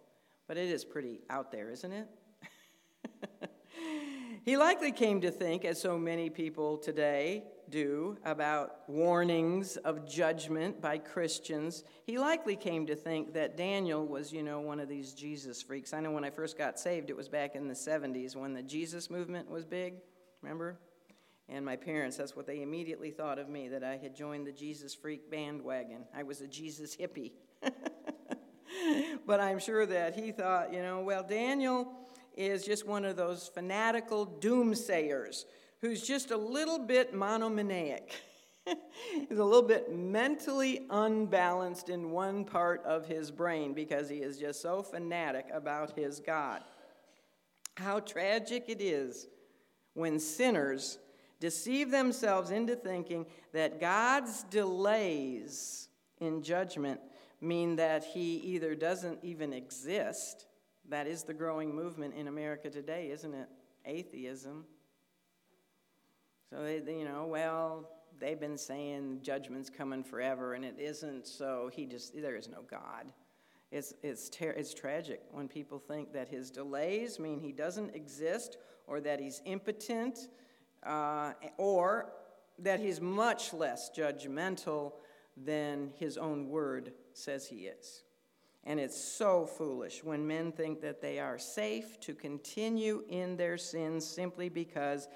[0.47, 2.09] but it is pretty out there, isn't it?
[4.45, 10.80] he likely came to think, as so many people today do, about warnings of judgment
[10.80, 11.82] by Christians.
[12.04, 15.92] He likely came to think that Daniel was, you know, one of these Jesus freaks.
[15.92, 18.62] I know when I first got saved, it was back in the 70s when the
[18.62, 19.94] Jesus movement was big.
[20.42, 20.78] Remember?
[21.48, 24.52] And my parents, that's what they immediately thought of me, that I had joined the
[24.52, 26.04] Jesus freak bandwagon.
[26.14, 27.32] I was a Jesus hippie.
[29.26, 31.92] but I'm sure that he thought, you know, well, Daniel
[32.37, 35.44] is just one of those fanatical doomsayers
[35.83, 38.11] who's just a little bit monomaniac.
[39.29, 44.38] He's a little bit mentally unbalanced in one part of his brain because he is
[44.38, 46.62] just so fanatic about his God.
[47.77, 49.27] How tragic it is
[49.95, 50.99] when sinners
[51.40, 55.88] deceive themselves into thinking that God's delays
[56.21, 57.01] in judgment
[57.40, 60.47] mean that he either doesn't even exist,
[60.88, 63.49] that is the growing movement in America today, isn't it?
[63.85, 64.64] Atheism.
[66.52, 67.88] So, they, they, you know, well,
[68.20, 72.60] they've been saying judgment's coming forever, and it isn't, so he just, there is no
[72.70, 73.10] God.
[73.70, 78.58] It's, it's, ter- it's tragic when people think that his delays mean he doesn't exist,
[78.86, 80.28] or that he's impotent,
[80.84, 82.12] uh, or
[82.58, 84.92] that he's much less judgmental
[85.42, 88.02] than his own word says he is.
[88.64, 93.56] And it's so foolish when men think that they are safe to continue in their
[93.56, 95.08] sins simply because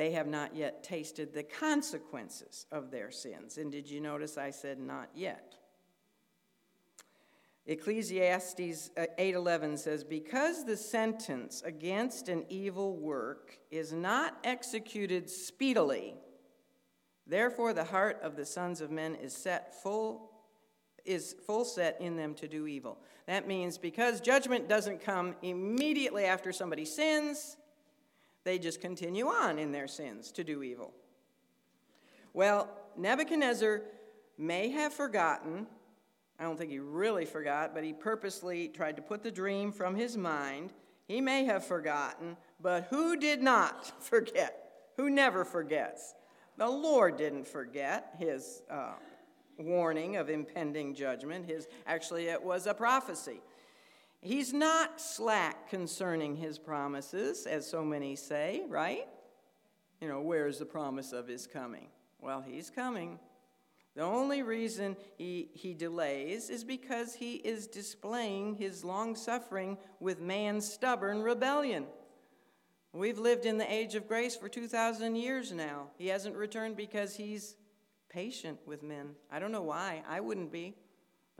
[0.00, 3.58] they have not yet tasted the consequences of their sins.
[3.58, 5.56] And did you notice I said not yet?
[7.66, 16.14] Ecclesiastes uh, 8:11 says because the sentence against an evil work is not executed speedily
[17.30, 20.32] Therefore, the heart of the sons of men is set full
[21.04, 22.98] is full set in them to do evil.
[23.26, 27.56] That means because judgment doesn't come immediately after somebody sins,
[28.44, 30.92] they just continue on in their sins to do evil.
[32.32, 33.82] Well, Nebuchadnezzar
[34.38, 35.66] may have forgotten.
[36.38, 39.94] I don't think he really forgot, but he purposely tried to put the dream from
[39.94, 40.72] his mind.
[41.06, 44.90] He may have forgotten, but who did not forget?
[44.96, 46.14] Who never forgets?
[46.56, 48.92] The Lord didn't forget his uh,
[49.58, 51.46] warning of impending judgment.
[51.46, 53.40] His, actually, it was a prophecy.
[54.22, 59.06] He's not slack concerning his promises, as so many say, right?
[60.00, 61.88] You know, where's the promise of his coming?
[62.20, 63.18] Well, he's coming.
[63.96, 70.20] The only reason he, he delays is because he is displaying his long suffering with
[70.20, 71.86] man's stubborn rebellion.
[72.92, 75.88] We've lived in the age of grace for 2,000 years now.
[75.96, 77.56] He hasn't returned because he's
[78.08, 79.10] patient with men.
[79.30, 80.02] I don't know why.
[80.08, 80.74] I wouldn't be.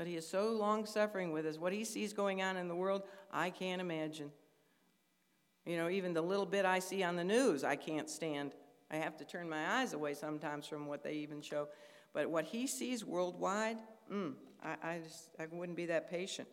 [0.00, 1.58] But he is so long suffering with us.
[1.58, 4.30] What he sees going on in the world, I can't imagine.
[5.66, 8.54] You know, even the little bit I see on the news, I can't stand.
[8.90, 11.68] I have to turn my eyes away sometimes from what they even show.
[12.14, 13.76] But what he sees worldwide,
[14.10, 14.32] mm,
[14.64, 16.48] I, I just I wouldn't be that patient.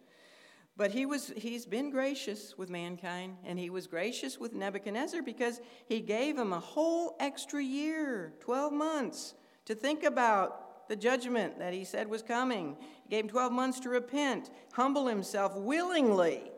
[0.76, 5.62] But he was, he's been gracious with mankind, and he was gracious with Nebuchadnezzar because
[5.86, 11.73] he gave him a whole extra year, 12 months, to think about the judgment that
[11.73, 12.78] he said was coming.
[13.04, 16.52] He gave him 12 months to repent, humble himself willingly.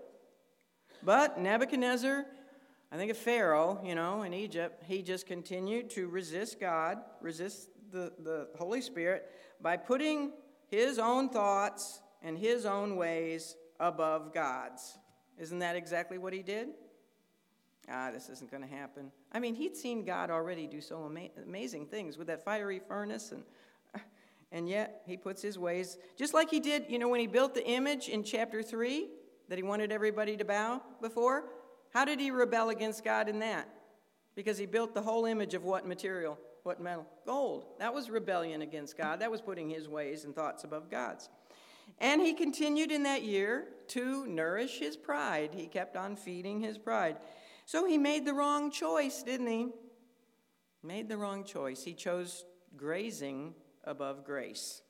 [1.03, 2.25] But Nebuchadnezzar,
[2.91, 7.69] I think of Pharaoh, you know, in Egypt, he just continued to resist God, resist
[7.91, 9.29] the, the Holy Spirit
[9.61, 10.31] by putting
[10.67, 14.97] his own thoughts and his own ways above God's.
[15.37, 16.69] Isn't that exactly what he did?
[17.89, 19.11] Ah, this isn't going to happen.
[19.31, 23.31] I mean, he'd seen God already do so ama- amazing things with that fiery furnace,
[23.31, 23.43] and,
[24.51, 27.53] and yet he puts his ways, just like he did, you know, when he built
[27.53, 29.07] the image in chapter 3
[29.47, 31.45] that he wanted everybody to bow before.
[31.93, 33.67] How did he rebel against God in that?
[34.35, 36.37] Because he built the whole image of what material?
[36.63, 37.05] What metal?
[37.25, 37.65] Gold.
[37.79, 39.19] That was rebellion against God.
[39.19, 41.29] That was putting his ways and thoughts above God's.
[41.97, 45.51] And he continued in that year to nourish his pride.
[45.53, 47.17] He kept on feeding his pride.
[47.65, 49.67] So he made the wrong choice, didn't he?
[50.83, 51.83] Made the wrong choice.
[51.83, 52.45] He chose
[52.77, 54.81] grazing above grace.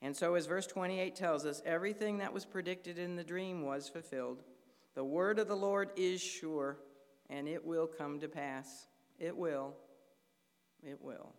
[0.00, 3.88] And so, as verse 28 tells us, everything that was predicted in the dream was
[3.88, 4.42] fulfilled.
[4.94, 6.78] The word of the Lord is sure,
[7.28, 8.86] and it will come to pass.
[9.18, 9.74] It will.
[10.82, 11.32] It will.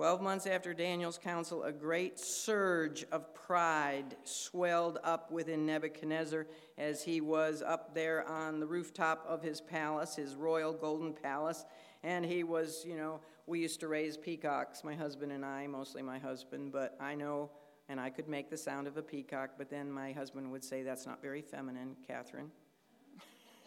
[0.00, 6.46] Twelve months after Daniel's counsel, a great surge of pride swelled up within Nebuchadnezzar
[6.78, 11.66] as he was up there on the rooftop of his palace, his royal golden palace.
[12.02, 13.20] And he was, you know,
[13.50, 17.50] we used to raise peacocks, my husband and I, mostly my husband, but I know,
[17.88, 20.84] and I could make the sound of a peacock, but then my husband would say,
[20.84, 22.52] That's not very feminine, Catherine.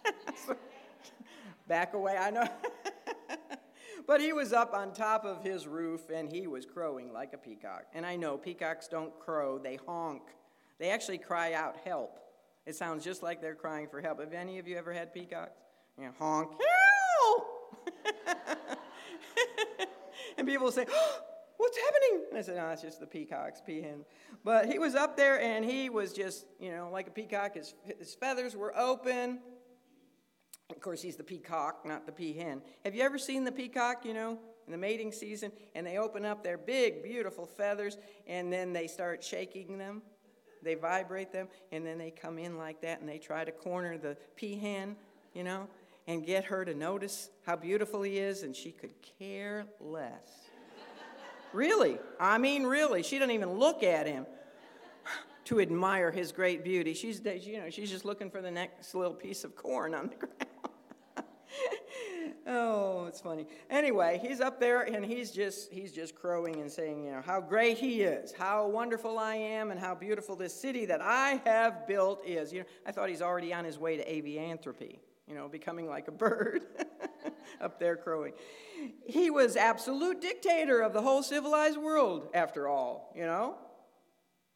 [1.67, 2.47] Back away, I know.
[4.05, 7.37] But he was up on top of his roof and he was crowing like a
[7.37, 7.85] peacock.
[7.93, 10.23] And I know peacocks don't crow, they honk.
[10.77, 12.19] They actually cry out help.
[12.65, 14.19] It sounds just like they're crying for help.
[14.19, 15.61] Have any of you ever had peacocks?
[15.97, 18.57] You know, honk, help!
[20.37, 21.19] and people say, oh,
[21.57, 22.25] What's happening?
[22.29, 24.03] And I said, No, it's just the peacocks, peahen.
[24.43, 27.55] But he was up there and he was just, you know, like a peacock.
[27.55, 29.39] His, his feathers were open.
[30.69, 32.61] Of course, he's the peacock, not the peahen.
[32.83, 35.51] Have you ever seen the peacock, you know, in the mating season?
[35.75, 40.01] And they open up their big, beautiful feathers, and then they start shaking them.
[40.63, 43.97] They vibrate them, and then they come in like that, and they try to corner
[43.97, 44.95] the peahen,
[45.33, 45.67] you know,
[46.07, 50.47] and get her to notice how beautiful he is, and she could care less.
[51.53, 54.25] really, I mean, really, she doesn't even look at him
[55.45, 56.93] to admire his great beauty.
[56.93, 60.15] She's, you know, she's just looking for the next little piece of corn on the
[60.15, 60.45] ground.
[62.47, 63.47] oh, it's funny.
[63.69, 67.41] Anyway, he's up there and he's just he's just crowing and saying, you know, how
[67.41, 71.87] great he is, how wonderful I am, and how beautiful this city that I have
[71.87, 72.53] built is.
[72.53, 76.07] You know, I thought he's already on his way to avianthropy, you know, becoming like
[76.07, 76.63] a bird
[77.61, 78.33] up there crowing.
[79.05, 83.57] He was absolute dictator of the whole civilized world, after all, you know.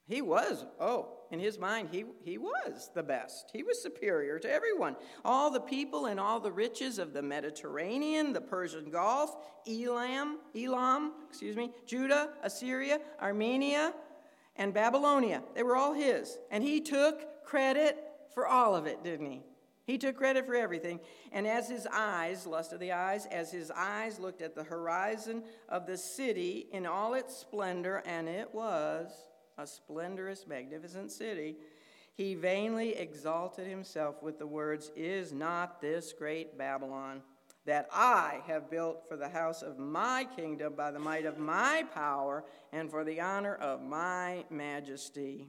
[0.07, 3.49] He was, oh, in his mind, he, he was the best.
[3.51, 4.95] He was superior to everyone.
[5.25, 9.35] All the people and all the riches of the Mediterranean, the Persian Gulf,
[9.67, 13.93] Elam, Elam, excuse me, Judah, Assyria, Armenia,
[14.55, 15.43] and Babylonia.
[15.55, 16.37] They were all his.
[16.51, 17.97] And he took credit
[18.33, 19.41] for all of it, didn't he?
[19.87, 20.99] He took credit for everything.
[21.31, 25.43] And as his eyes, lust of the eyes, as his eyes looked at the horizon
[25.69, 29.09] of the city in all its splendor, and it was
[29.57, 31.55] a splendorous, magnificent city,
[32.15, 37.21] he vainly exalted himself with the words, Is not this great Babylon
[37.65, 41.85] that I have built for the house of my kingdom by the might of my
[41.93, 45.47] power and for the honor of my majesty?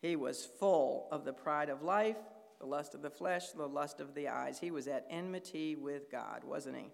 [0.00, 2.16] He was full of the pride of life,
[2.60, 4.58] the lust of the flesh, the lust of the eyes.
[4.58, 6.90] He was at enmity with God, wasn't he?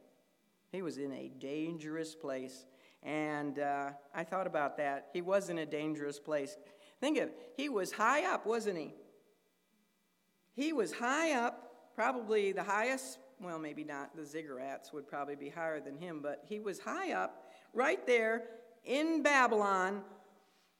[0.70, 2.66] He was in a dangerous place.
[3.02, 5.08] And uh, I thought about that.
[5.12, 6.56] He was in a dangerous place.
[7.00, 7.52] Think of it.
[7.56, 8.94] He was high up, wasn't he?
[10.54, 14.16] He was high up, probably the highest, well, maybe not.
[14.16, 18.44] The ziggurats would probably be higher than him, but he was high up, right there
[18.84, 20.02] in Babylon,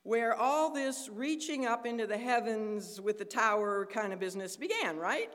[0.07, 4.96] where all this reaching up into the heavens with the tower kind of business began,
[4.96, 5.32] right?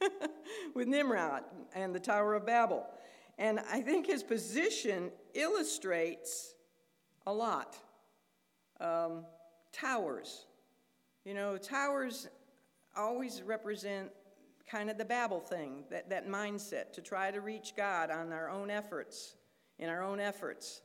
[0.74, 1.42] with Nimrod
[1.74, 2.86] and the Tower of Babel.
[3.38, 6.54] And I think his position illustrates
[7.26, 7.76] a lot.
[8.80, 9.24] Um,
[9.72, 10.46] towers.
[11.24, 12.28] You know, towers
[12.96, 14.10] always represent
[14.70, 18.48] kind of the Babel thing, that, that mindset to try to reach God on our
[18.48, 19.34] own efforts,
[19.80, 20.82] in our own efforts.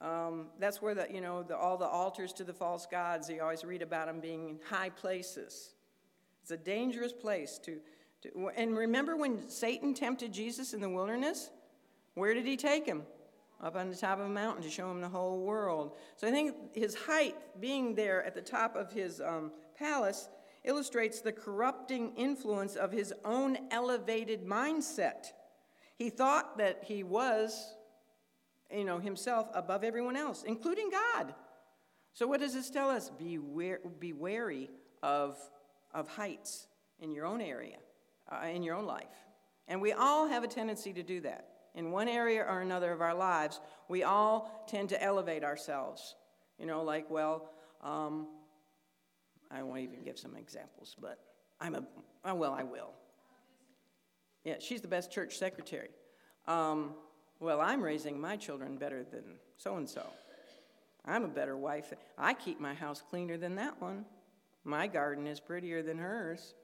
[0.00, 3.42] Um, that's where the, you know, the, all the altars to the false gods, you
[3.42, 5.74] always read about them being in high places.
[6.42, 7.80] It's a dangerous place to,
[8.22, 11.50] to, and remember when Satan tempted Jesus in the wilderness?
[12.14, 13.02] Where did he take him?
[13.62, 15.96] Up on the top of a mountain to show him the whole world.
[16.16, 20.30] So I think his height, being there at the top of his um, palace,
[20.64, 25.26] illustrates the corrupting influence of his own elevated mindset.
[25.96, 27.74] He thought that he was
[28.72, 31.34] you know, himself above everyone else, including God.
[32.12, 33.10] So what does this tell us?
[33.10, 33.38] Be,
[33.98, 34.70] be wary
[35.02, 35.38] of,
[35.92, 36.66] of heights
[36.98, 37.78] in your own area,
[38.30, 39.06] uh, in your own life.
[39.68, 41.46] And we all have a tendency to do that.
[41.74, 46.16] In one area or another of our lives, we all tend to elevate ourselves.
[46.58, 47.50] You know, like, well,
[47.82, 48.26] um,
[49.50, 51.18] I won't even give some examples, but
[51.60, 51.84] I'm a,
[52.24, 52.90] oh, well, I will.
[54.44, 55.90] Yeah, she's the best church secretary.
[56.48, 56.94] Um,
[57.40, 59.24] well, I'm raising my children better than
[59.56, 60.06] so and so.
[61.06, 61.92] I'm a better wife.
[62.18, 64.04] I keep my house cleaner than that one.
[64.64, 66.54] My garden is prettier than hers.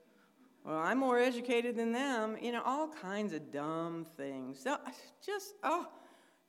[0.63, 2.37] Well, I'm more educated than them.
[2.39, 4.59] You know, all kinds of dumb things.
[4.59, 4.91] So uh,
[5.25, 5.87] just, oh,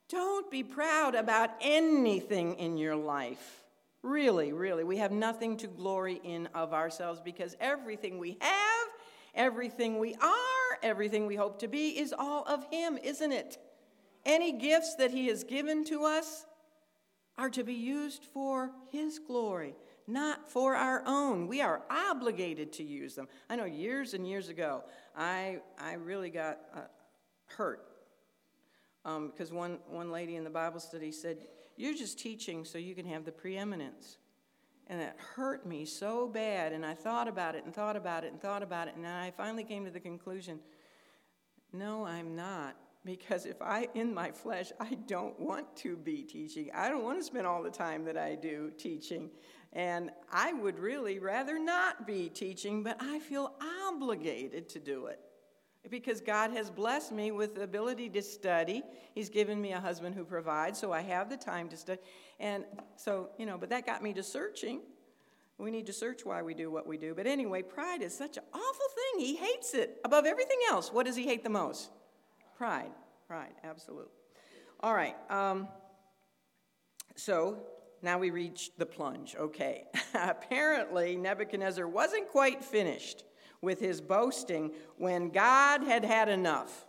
[0.09, 3.63] don't be proud about anything in your life.
[4.03, 4.83] Really, really.
[4.83, 8.87] We have nothing to glory in of ourselves because everything we have,
[9.33, 13.57] everything we are, everything we hope to be is all of Him, isn't it?
[14.25, 16.45] Any gifts that He has given to us
[17.37, 19.75] are to be used for His glory,
[20.07, 21.47] not for our own.
[21.47, 23.27] We are obligated to use them.
[23.49, 24.83] I know years and years ago,
[25.15, 26.79] I, I really got uh,
[27.45, 27.85] hurt
[29.03, 31.47] because um, one, one lady in the Bible study said,
[31.77, 34.17] You're just teaching so you can have the preeminence.
[34.87, 36.73] And that hurt me so bad.
[36.73, 38.95] And I thought about it and thought about it and thought about it.
[38.95, 40.59] And I finally came to the conclusion
[41.71, 42.75] no, I'm not
[43.05, 46.69] because if I, in my flesh, I don't want to be teaching.
[46.73, 49.29] I don't want to spend all the time that I do teaching.
[49.73, 53.53] And I would really rather not be teaching, but I feel
[53.87, 55.19] obligated to do it
[55.89, 58.83] because God has blessed me with the ability to study.
[59.15, 62.01] He's given me a husband who provides, so I have the time to study.
[62.39, 64.81] And so, you know, but that got me to searching.
[65.57, 67.13] We need to search why we do what we do.
[67.13, 69.25] But anyway, pride is such an awful thing.
[69.25, 70.91] He hates it above everything else.
[70.91, 71.89] What does he hate the most?
[72.59, 72.91] Pride,
[73.25, 74.11] pride, absolutely.
[74.81, 75.69] All right, um,
[77.15, 77.59] so
[78.01, 79.33] now we reach the plunge.
[79.39, 79.85] Okay.
[80.13, 83.23] Apparently, Nebuchadnezzar wasn't quite finished
[83.61, 86.85] with his boasting when God had had enough.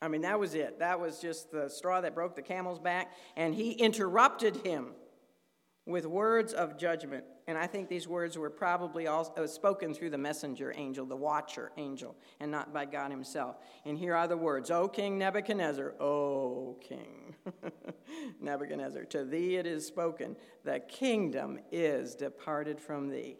[0.00, 0.78] I mean, that was it.
[0.78, 3.10] That was just the straw that broke the camel's back.
[3.36, 4.92] And he interrupted him
[5.84, 7.24] with words of judgment.
[7.50, 11.16] And I think these words were probably also uh, spoken through the messenger angel, the
[11.16, 13.56] watcher angel, and not by God himself.
[13.84, 17.34] And here are the words O King Nebuchadnezzar, O King
[18.40, 23.36] Nebuchadnezzar, to thee it is spoken, the kingdom is departed from thee.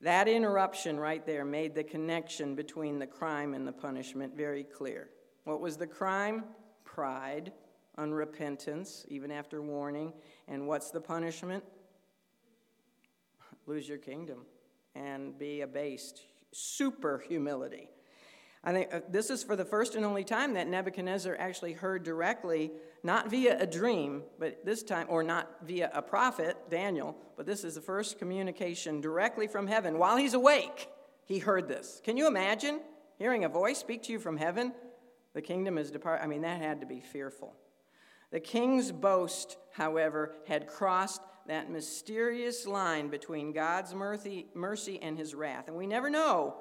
[0.00, 5.10] That interruption right there made the connection between the crime and the punishment very clear.
[5.44, 6.44] What was the crime?
[6.84, 7.52] Pride,
[7.98, 10.14] unrepentance, even after warning.
[10.48, 11.62] And what's the punishment?
[13.70, 14.40] Lose your kingdom
[14.96, 16.22] and be abased.
[16.50, 17.88] Super humility.
[18.64, 22.02] I think uh, this is for the first and only time that Nebuchadnezzar actually heard
[22.02, 22.72] directly,
[23.04, 27.62] not via a dream, but this time, or not via a prophet, Daniel, but this
[27.62, 29.98] is the first communication directly from heaven.
[29.98, 30.88] While he's awake,
[31.24, 32.02] he heard this.
[32.04, 32.80] Can you imagine
[33.18, 34.74] hearing a voice speak to you from heaven?
[35.32, 36.24] The kingdom is departed.
[36.24, 37.54] I mean, that had to be fearful.
[38.32, 45.66] The king's boast, however, had crossed that mysterious line between God's mercy, and his wrath.
[45.66, 46.54] And we never know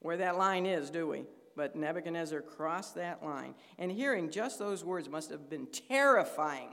[0.00, 1.22] where that line is, do we?
[1.54, 3.54] But Nebuchadnezzar crossed that line.
[3.78, 6.70] And hearing just those words must have been terrifying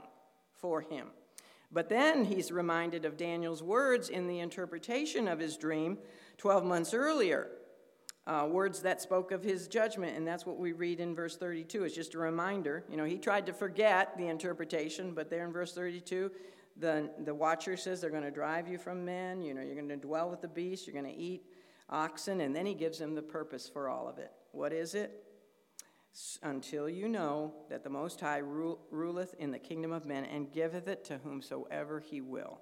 [0.54, 1.06] for him.
[1.70, 5.98] But then he's reminded of Daniel's words in the interpretation of his dream
[6.38, 7.46] 12 months earlier.
[8.26, 11.84] Uh, words that spoke of his judgment, and that's what we read in verse 32.
[11.84, 12.82] It's just a reminder.
[12.90, 16.32] You know, he tried to forget the interpretation, but there in verse 32,
[16.80, 19.88] the, the watcher says they're going to drive you from men, you know, you're going
[19.88, 21.42] to dwell with the beast, you're going to eat
[21.88, 24.32] oxen, and then he gives them the purpose for all of it.
[24.52, 25.24] What is it?
[26.42, 30.88] Until you know that the Most High ruleth in the kingdom of men and giveth
[30.88, 32.60] it to whomsoever he will.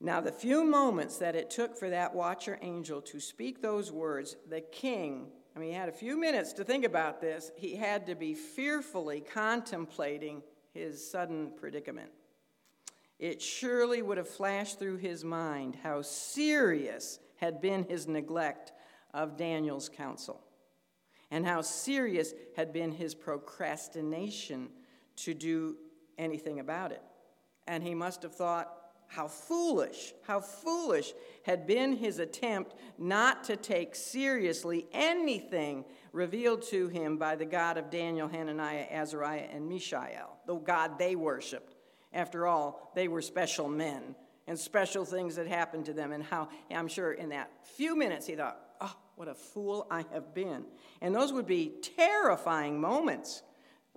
[0.00, 4.36] Now, the few moments that it took for that watcher angel to speak those words,
[4.48, 7.50] the king, I mean, he had a few minutes to think about this.
[7.56, 12.10] He had to be fearfully contemplating his sudden predicament.
[13.18, 18.72] It surely would have flashed through his mind how serious had been his neglect
[19.12, 20.40] of Daniel's counsel
[21.30, 24.68] and how serious had been his procrastination
[25.16, 25.76] to do
[26.16, 27.02] anything about it.
[27.66, 28.74] And he must have thought,
[29.08, 31.14] how foolish, how foolish
[31.44, 37.78] had been his attempt not to take seriously anything revealed to him by the God
[37.78, 41.74] of Daniel, Hananiah, Azariah, and Mishael, the God they worshiped.
[42.12, 44.14] After all, they were special men
[44.46, 48.26] and special things that happened to them, and how I'm sure in that few minutes
[48.26, 50.64] he thought, oh, what a fool I have been.
[51.02, 53.42] And those would be terrifying moments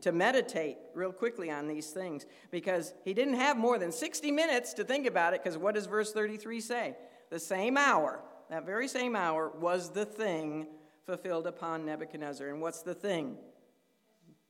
[0.02, 4.74] to meditate real quickly on these things because he didn't have more than 60 minutes
[4.74, 6.96] to think about it because what does verse 33 say?
[7.30, 10.68] The same hour, that very same hour, was the thing
[11.06, 12.48] fulfilled upon Nebuchadnezzar.
[12.50, 13.38] And what's the thing?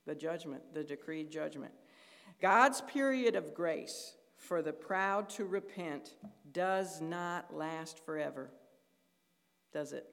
[0.06, 1.72] The judgment, the decreed judgment.
[2.42, 6.16] God's period of grace for the proud to repent
[6.52, 8.50] does not last forever,
[9.72, 10.04] does it?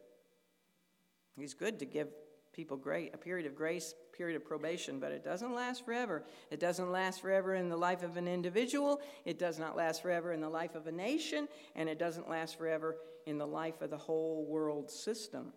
[1.36, 2.10] He's good to give
[2.54, 6.24] people great a period of grace, period of probation, but it doesn't last forever.
[6.52, 10.32] It doesn't last forever in the life of an individual, it does not last forever
[10.32, 13.90] in the life of a nation, and it doesn't last forever in the life of
[13.90, 15.52] the whole world system.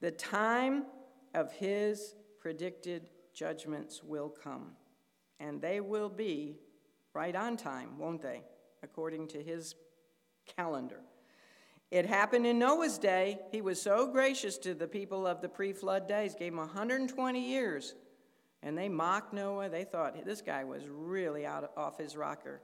[0.00, 0.84] The time
[1.34, 4.76] of his predicted judgments will come,
[5.40, 6.56] and they will be
[7.14, 8.42] right on time, won't they?
[8.82, 9.74] According to his
[10.56, 11.00] calendar.
[11.90, 13.38] It happened in Noah's day.
[13.50, 17.40] He was so gracious to the people of the pre flood days, gave them 120
[17.40, 17.94] years.
[18.62, 19.68] And they mocked Noah.
[19.68, 22.60] They thought this guy was really out of, off his rocker,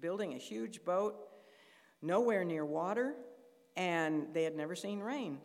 [0.00, 1.14] building a huge boat,
[2.02, 3.14] nowhere near water,
[3.76, 5.38] and they had never seen rain.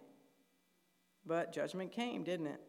[1.25, 2.61] But judgment came, didn't it?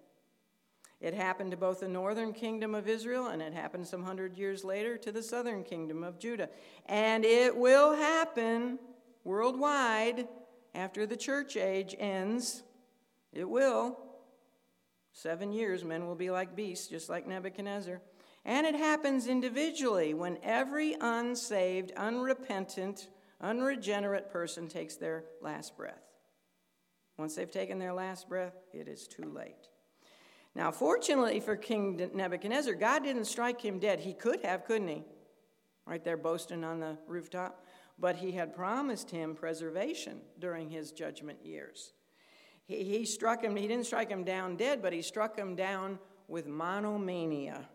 [1.03, 4.62] It happened to both the northern kingdom of Israel and it happened some hundred years
[4.62, 6.48] later to the southern kingdom of Judah.
[6.86, 8.78] And it will happen
[9.24, 10.28] worldwide
[10.76, 12.62] after the church age ends,
[13.32, 13.98] it will.
[15.12, 18.00] Seven years, men will be like beasts, just like Nebuchadnezzar.
[18.44, 23.09] And it happens individually when every unsaved, unrepentant,
[23.40, 26.05] unregenerate person takes their last breath.
[27.18, 29.68] Once they've taken their last breath, it is too late.
[30.55, 34.00] Now, fortunately for King Nebuchadnezzar, God didn't strike him dead.
[34.00, 35.03] He could have, couldn't he?
[35.86, 37.64] Right there boasting on the rooftop
[38.03, 41.92] but he had promised him preservation during his judgment years.
[42.64, 46.00] He, he struck him, he didn't strike him down dead, but he struck him down
[46.26, 47.68] with monomania.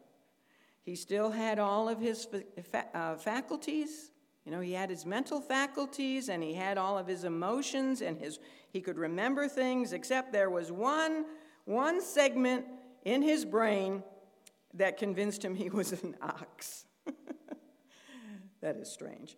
[0.83, 4.11] He still had all of his fa- uh, faculties.
[4.45, 8.17] You know, he had his mental faculties and he had all of his emotions and
[8.17, 11.25] his he could remember things except there was one
[11.67, 12.65] one segment
[13.03, 14.01] in his brain
[14.73, 16.85] that convinced him he was an ox.
[18.61, 19.35] that is strange.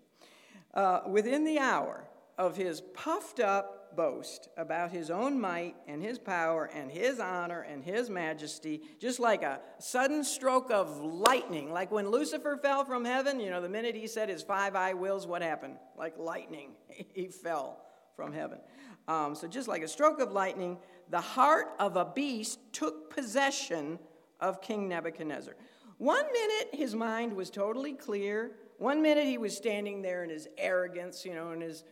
[0.73, 2.07] Uh, within the hour
[2.37, 7.61] of his puffed up boast about his own might and his power and his honor
[7.61, 13.05] and his majesty, just like a sudden stroke of lightning, like when Lucifer fell from
[13.05, 15.77] heaven, you know, the minute he said his five I wills, what happened?
[15.97, 16.73] Like lightning,
[17.13, 17.81] he fell
[18.15, 18.59] from heaven.
[19.07, 20.77] Um, so, just like a stroke of lightning,
[21.09, 23.99] the heart of a beast took possession
[24.39, 25.55] of King Nebuchadnezzar.
[25.97, 30.47] One minute his mind was totally clear, one minute he was standing there in his
[30.57, 31.83] arrogance, you know, in his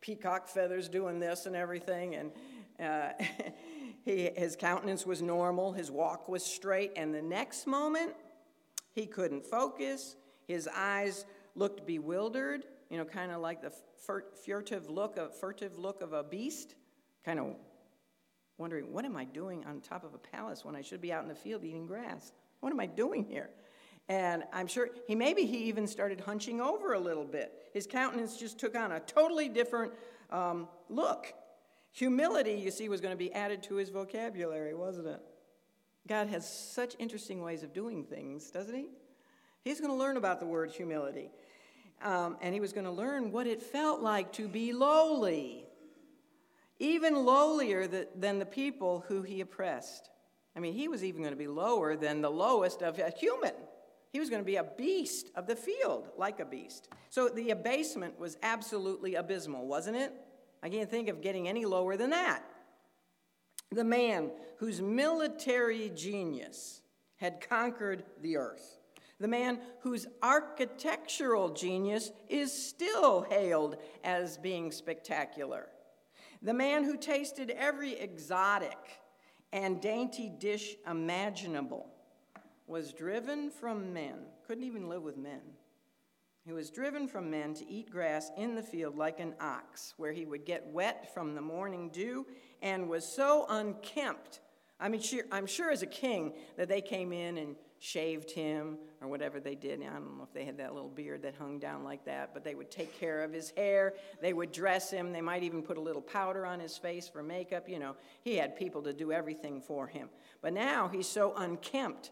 [0.00, 2.30] peacock feathers doing this and everything, and
[2.78, 3.08] uh,
[4.04, 8.12] he, his countenance was normal, his walk was straight, and the next moment
[8.94, 10.14] he couldn't focus.
[10.46, 13.72] His eyes looked bewildered, you know, kind of like the
[14.46, 16.76] furtive look of furtive look of a beast,
[17.24, 17.56] kind of
[18.58, 21.22] wondering, what am I doing on top of a palace when I should be out
[21.22, 22.32] in the field eating grass?
[22.60, 23.50] What am I doing here?
[24.08, 27.52] And I'm sure he maybe he even started hunching over a little bit.
[27.72, 29.92] His countenance just took on a totally different
[30.30, 31.32] um, look.
[31.92, 35.20] Humility, you see, was going to be added to his vocabulary, wasn't it?
[36.06, 38.88] God has such interesting ways of doing things, doesn't he?
[39.62, 41.30] He's going to learn about the word humility.
[42.02, 45.66] Um, and he was going to learn what it felt like to be lowly,
[46.78, 50.10] even lowlier than the people who he oppressed.
[50.56, 53.54] I mean, he was even going to be lower than the lowest of a human.
[54.12, 56.88] He was going to be a beast of the field, like a beast.
[57.10, 60.12] So the abasement was absolutely abysmal, wasn't it?
[60.62, 62.42] I can't think of getting any lower than that.
[63.70, 66.80] The man whose military genius
[67.16, 68.78] had conquered the earth,
[69.20, 75.68] the man whose architectural genius is still hailed as being spectacular,
[76.42, 78.78] the man who tasted every exotic
[79.52, 81.88] and dainty dish imaginable
[82.66, 85.40] was driven from men, couldn't even live with men.
[86.44, 90.12] He was driven from men to eat grass in the field like an ox, where
[90.12, 92.26] he would get wet from the morning dew,
[92.62, 94.40] and was so unkempt.
[94.80, 99.08] I mean, I'm sure as a king that they came in and shaved him or
[99.08, 99.80] whatever they did.
[99.80, 102.44] I don't know if they had that little beard that hung down like that, but
[102.44, 103.94] they would take care of his hair.
[104.20, 105.12] They would dress him.
[105.12, 107.68] They might even put a little powder on his face for makeup.
[107.68, 110.08] You know, he had people to do everything for him.
[110.42, 112.10] But now he's so unkempt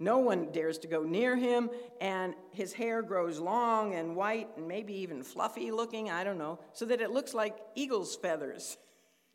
[0.00, 1.70] no one dares to go near him,
[2.00, 6.60] and his hair grows long and white and maybe even fluffy looking, I don't know,
[6.72, 8.76] so that it looks like eagle's feathers.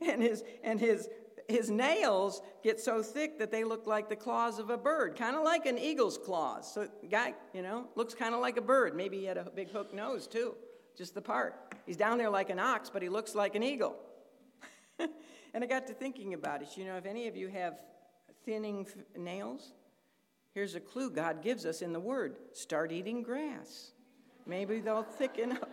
[0.00, 1.08] and his, and his,
[1.52, 5.36] his nails get so thick that they look like the claws of a bird, kind
[5.36, 6.72] of like an eagle's claws.
[6.72, 8.96] So, guy, you know, looks kind of like a bird.
[8.96, 10.54] Maybe he had a big hook nose, too,
[10.96, 11.76] just the part.
[11.86, 13.96] He's down there like an ox, but he looks like an eagle.
[14.98, 16.68] and I got to thinking about it.
[16.76, 17.82] You know, if any of you have
[18.44, 19.72] thinning f- nails?
[20.54, 23.92] Here's a clue God gives us in the Word start eating grass.
[24.46, 25.70] Maybe they'll thicken up.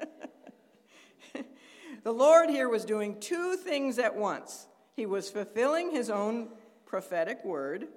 [2.04, 4.66] the Lord here was doing two things at once.
[4.94, 6.48] He was fulfilling his own
[6.84, 7.88] prophetic word,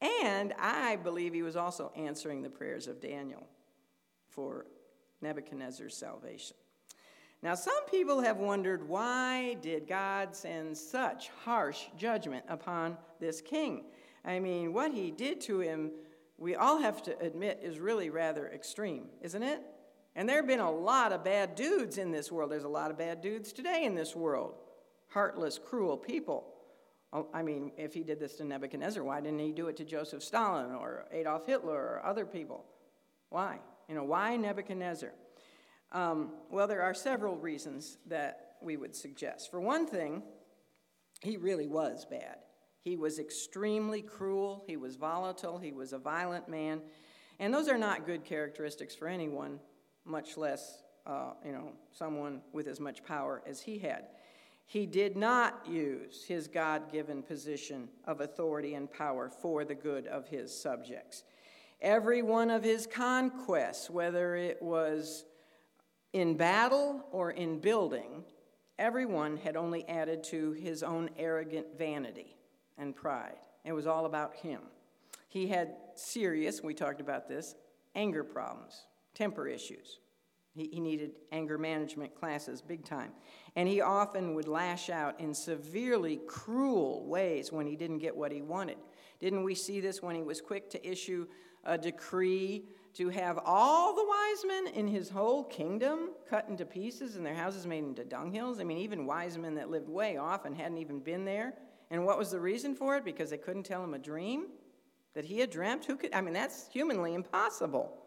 [0.00, 3.46] and I believe he was also answering the prayers of Daniel
[4.28, 4.66] for
[5.20, 6.56] Nebuchadnezzar's salvation.
[7.42, 13.84] Now, some people have wondered why did God send such harsh judgment upon this king?
[14.24, 15.90] I mean, what he did to him,
[16.38, 19.60] we all have to admit, is really rather extreme, isn't it?
[20.14, 22.50] And there have been a lot of bad dudes in this world.
[22.50, 24.54] There's a lot of bad dudes today in this world.
[25.08, 26.46] Heartless, cruel people.
[27.12, 29.84] Oh, I mean, if he did this to Nebuchadnezzar, why didn't he do it to
[29.84, 32.64] Joseph Stalin or Adolf Hitler or other people?
[33.28, 33.58] Why?
[33.88, 35.12] You know, why Nebuchadnezzar?
[35.92, 39.50] Um, well, there are several reasons that we would suggest.
[39.50, 40.22] For one thing,
[41.20, 42.36] he really was bad.
[42.80, 46.80] He was extremely cruel, he was volatile, he was a violent man,
[47.38, 49.60] and those are not good characteristics for anyone,
[50.04, 54.06] much less, uh, you know, someone with as much power as he had.
[54.66, 60.06] He did not use his God given position of authority and power for the good
[60.06, 61.24] of his subjects.
[61.80, 65.24] Every one of his conquests, whether it was
[66.12, 68.24] in battle or in building,
[68.78, 72.36] everyone had only added to his own arrogant vanity
[72.78, 73.36] and pride.
[73.64, 74.60] It was all about him.
[75.28, 77.54] He had serious, we talked about this,
[77.94, 79.98] anger problems, temper issues.
[80.54, 83.12] He, he needed anger management classes big time.
[83.56, 88.32] And he often would lash out in severely cruel ways when he didn't get what
[88.32, 88.76] he wanted.
[89.20, 91.26] Didn't we see this when he was quick to issue
[91.64, 97.16] a decree to have all the wise men in his whole kingdom cut into pieces
[97.16, 98.60] and their houses made into dunghills.
[98.60, 101.54] I mean, even wise men that lived way off and hadn't even been there.
[101.90, 103.04] And what was the reason for it?
[103.04, 104.46] Because they couldn't tell him a dream
[105.14, 105.84] that he had dreamt?
[105.86, 106.12] Who could?
[106.12, 108.01] I mean, that's humanly impossible.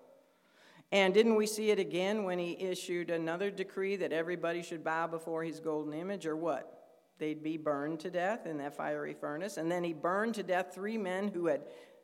[0.92, 5.08] And didn't we see it again when he issued another decree that everybody should bow
[5.08, 6.72] before his golden image, or what?
[7.18, 9.58] They'd be burned to death in that fiery furnace.
[9.58, 11.62] And then he burned to death three men who had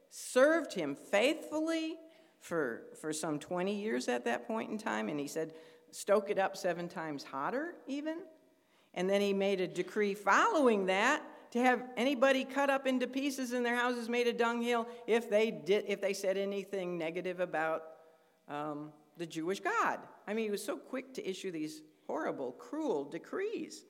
[0.09, 1.95] served him faithfully
[2.39, 5.53] for, for some 20 years at that point in time, and he said,
[5.91, 8.19] stoke it up seven times hotter, even.
[8.93, 11.21] And then he made a decree following that
[11.51, 15.51] to have anybody cut up into pieces and their houses made a dunghill if they
[15.51, 17.83] did if they said anything negative about
[18.47, 19.99] um, the Jewish God.
[20.27, 23.85] I mean, he was so quick to issue these horrible, cruel decrees.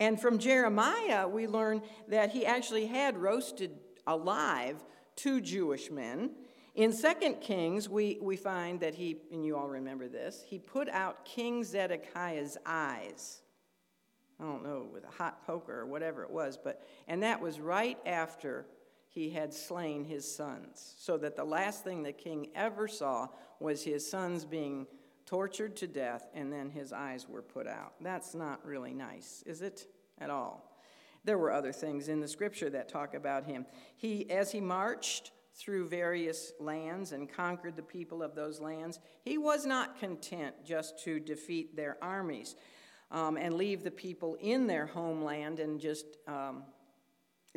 [0.00, 4.82] And from Jeremiah, we learn that he actually had roasted alive
[5.16, 6.30] two Jewish men
[6.74, 10.88] in 2 Kings, we, we find that he, and you all remember this, he put
[10.88, 13.42] out King Zedekiah's eyes.
[14.40, 17.60] I don't know, with a hot poker or whatever it was, but, and that was
[17.60, 18.66] right after
[19.14, 20.94] he had slain his sons.
[20.98, 23.28] So that the last thing the king ever saw
[23.60, 24.88] was his sons being
[25.24, 27.94] tortured to death and then his eyes were put out.
[28.00, 29.86] That's not really nice, is it?
[30.18, 30.80] At all.
[31.22, 33.66] There were other things in the scripture that talk about him.
[33.96, 39.38] He, as he marched through various lands and conquered the people of those lands, he
[39.38, 42.56] was not content just to defeat their armies
[43.12, 46.64] um, and leave the people in their homeland and just um,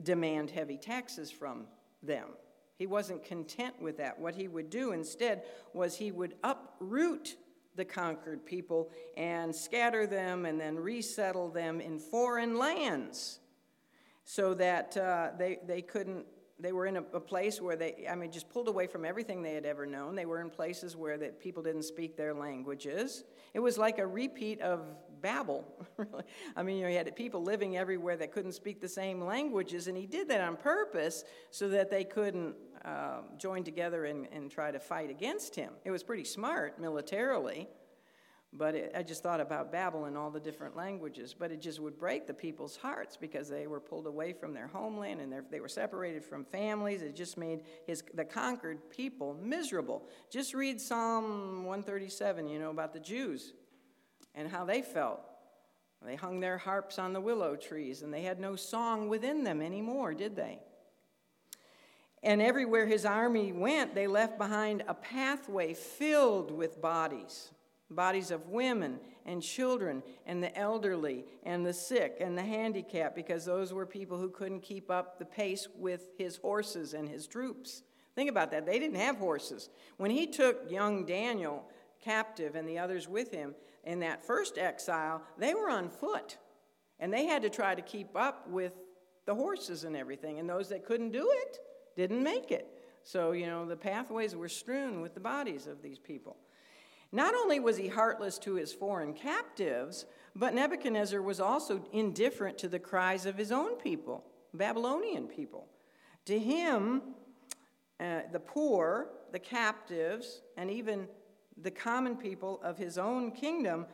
[0.04, 1.66] demand heavy taxes from
[2.04, 2.30] them.
[2.78, 4.20] He wasn't content with that.
[4.20, 5.43] What he would do instead
[5.74, 7.36] was he would uproot
[7.76, 13.39] the conquered people and scatter them and then resettle them in foreign lands
[14.26, 16.26] so that uh, they, they couldn't
[16.60, 19.43] they were in a, a, place where they, I mean, just pulled away from everything
[19.43, 20.16] they had ever known.
[20.16, 23.26] They were in places where that people didn't speak their languages.
[23.54, 24.82] It was like a repeat of
[25.22, 25.65] Babel.
[26.55, 29.88] I mean, you, know, you had people living everywhere that couldn't speak the same languages,
[29.88, 32.55] and he did that on purpose so that they couldn't
[32.86, 35.74] um, join together and, and try to fight against him.
[35.84, 37.68] It was pretty smart militarily,
[38.53, 41.36] but it, I just thought about Babel and all the different languages.
[41.38, 44.68] But it just would break the people's hearts because they were pulled away from their
[44.68, 47.01] homeland and they were separated from families.
[47.01, 50.07] It just made his, the conquered people miserable.
[50.30, 53.53] Just read Psalm 137, you know, about the Jews
[54.38, 55.20] and how they felt.
[56.06, 59.62] They hung their harps on the willow trees and they had no song within them
[59.62, 60.60] anymore, did they?
[62.24, 67.50] And everywhere his army went, they left behind a pathway filled with bodies
[67.90, 73.46] bodies of women and children and the elderly and the sick and the handicapped, because
[73.46, 77.84] those were people who couldn't keep up the pace with his horses and his troops.
[78.16, 78.66] Think about that.
[78.66, 79.70] They didn't have horses.
[79.98, 81.64] When he took young Daniel
[82.04, 83.56] captive and the others with him
[83.88, 86.38] in that first exile, they were on foot.
[87.00, 88.74] And they had to try to keep up with
[89.26, 90.40] the horses and everything.
[90.40, 91.60] And those that couldn't do it,
[91.96, 92.68] didn't make it.
[93.04, 96.36] So, you know, the pathways were strewn with the bodies of these people.
[97.12, 102.68] Not only was he heartless to his foreign captives, but Nebuchadnezzar was also indifferent to
[102.68, 105.68] the cries of his own people, Babylonian people.
[106.26, 107.02] To him,
[108.02, 111.08] uh, the poor, the captives, and even
[111.62, 113.86] the common people of his own kingdom,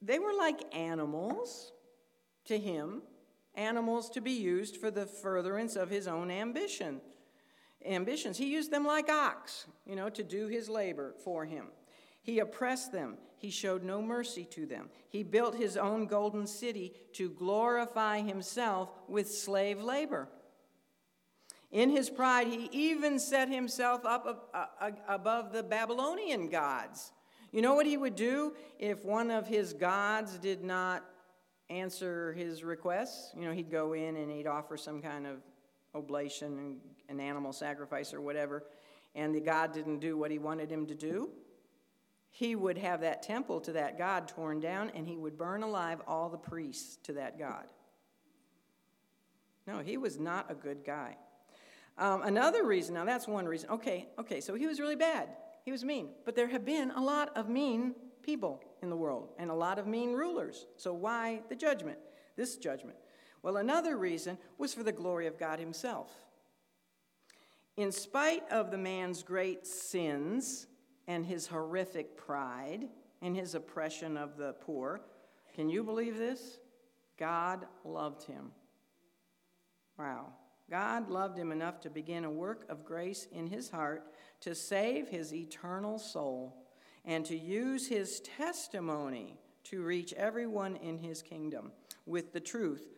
[0.00, 1.72] they were like animals
[2.44, 3.02] to him,
[3.54, 7.00] animals to be used for the furtherance of his own ambition
[7.86, 8.38] ambitions.
[8.38, 11.66] He used them like ox, you know, to do his labor for him.
[12.22, 13.18] He oppressed them.
[13.36, 14.88] He showed no mercy to them.
[15.08, 20.28] He built his own golden city to glorify himself with slave labor.
[21.72, 27.12] In his pride, he even set himself up uh, above the Babylonian gods.
[27.50, 31.02] You know what he would do if one of his gods did not
[31.70, 33.32] answer his requests?
[33.34, 35.38] You know, he'd go in and he'd offer some kind of
[35.94, 36.76] oblation,
[37.08, 38.64] an animal sacrifice, or whatever,
[39.14, 41.30] and the God didn't do what he wanted him to do,
[42.30, 46.00] he would have that temple to that God torn down and he would burn alive
[46.06, 47.66] all the priests to that God.
[49.66, 51.16] No, he was not a good guy.
[51.98, 53.70] Um, another reason, now that's one reason.
[53.70, 55.28] Okay, okay, so he was really bad.
[55.64, 56.08] He was mean.
[56.24, 59.78] But there have been a lot of mean people in the world and a lot
[59.78, 60.66] of mean rulers.
[60.76, 61.98] So why the judgment?
[62.36, 62.96] This judgment.
[63.42, 66.10] Well, another reason was for the glory of God Himself.
[67.76, 70.66] In spite of the man's great sins
[71.06, 72.88] and his horrific pride
[73.22, 75.00] and his oppression of the poor,
[75.54, 76.58] can you believe this?
[77.18, 78.50] God loved him.
[79.98, 80.32] Wow.
[80.70, 85.08] God loved him enough to begin a work of grace in his heart to save
[85.08, 86.56] his eternal soul
[87.04, 91.72] and to use his testimony to reach everyone in his kingdom
[92.06, 92.88] with the truth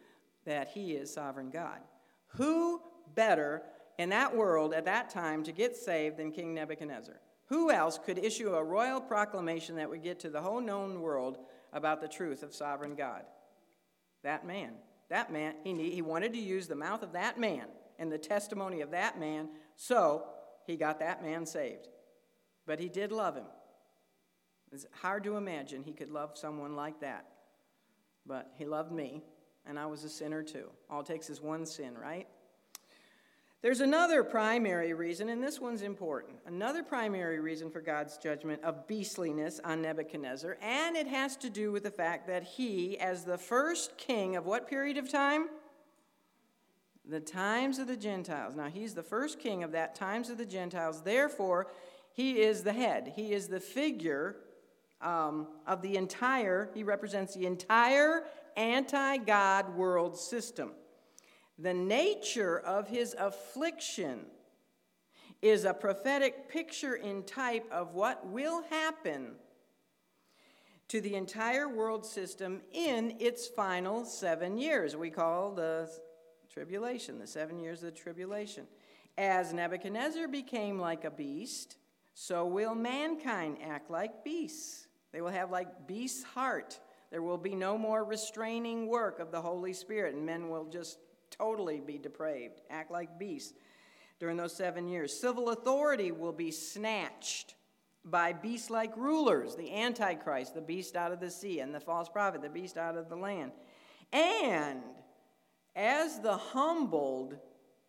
[0.45, 1.81] that he is sovereign God.
[2.29, 2.81] Who
[3.15, 3.63] better
[3.99, 7.21] in that world at that time to get saved than King Nebuchadnezzar?
[7.47, 11.39] Who else could issue a royal proclamation that would get to the whole known world
[11.73, 13.25] about the truth of sovereign God?
[14.23, 14.73] That man.
[15.11, 17.67] That man, he, he wanted to use the mouth of that man
[17.99, 20.25] and the testimony of that man, so
[20.67, 21.89] he got that man saved.
[22.67, 23.47] But he did love him.
[24.73, 27.27] It's hard to imagine he could love someone like that.
[28.27, 29.23] But he loved me,
[29.67, 30.71] and I was a sinner too.
[30.91, 32.27] All it takes is one sin, right?
[33.65, 36.37] There's another primary reason, and this one's important.
[36.45, 41.73] Another primary reason for God's judgment of beastliness on Nebuchadnezzar, and it has to do
[41.73, 45.49] with the fact that he, as the first king of what period of time?
[47.09, 48.55] The times of the Gentiles.
[48.55, 51.01] Now, he's the first king of that times of the Gentiles.
[51.01, 51.69] Therefore,
[52.13, 53.15] he is the head.
[53.17, 54.37] He is the figure
[55.01, 58.25] um, of the entire, he represents the entire
[58.59, 60.73] anti God world system.
[61.59, 64.27] The nature of his affliction
[65.41, 69.33] is a prophetic picture in type of what will happen
[70.89, 74.97] to the entire world system in its final seven years.
[74.97, 75.91] We call the
[76.53, 78.67] tribulation, the seven years of the tribulation.
[79.17, 81.77] As Nebuchadnezzar became like a beast,
[82.15, 84.89] so will mankind act like beasts.
[85.13, 86.81] They will have like beast's heart.
[87.11, 90.99] There will be no more restraining work of the Holy Spirit, and men will just
[91.37, 93.55] totally be depraved, act like beasts
[94.21, 95.19] during those seven years.
[95.19, 97.55] Civil authority will be snatched
[98.05, 102.09] by beast like rulers the Antichrist, the beast out of the sea, and the false
[102.09, 103.53] prophet, the beast out of the land.
[104.13, 104.81] And
[105.75, 107.37] as the humbled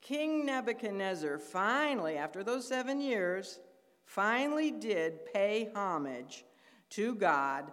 [0.02, 3.60] King Nebuchadnezzar finally, after those seven years,
[4.06, 6.46] finally did pay homage
[6.92, 7.72] to God,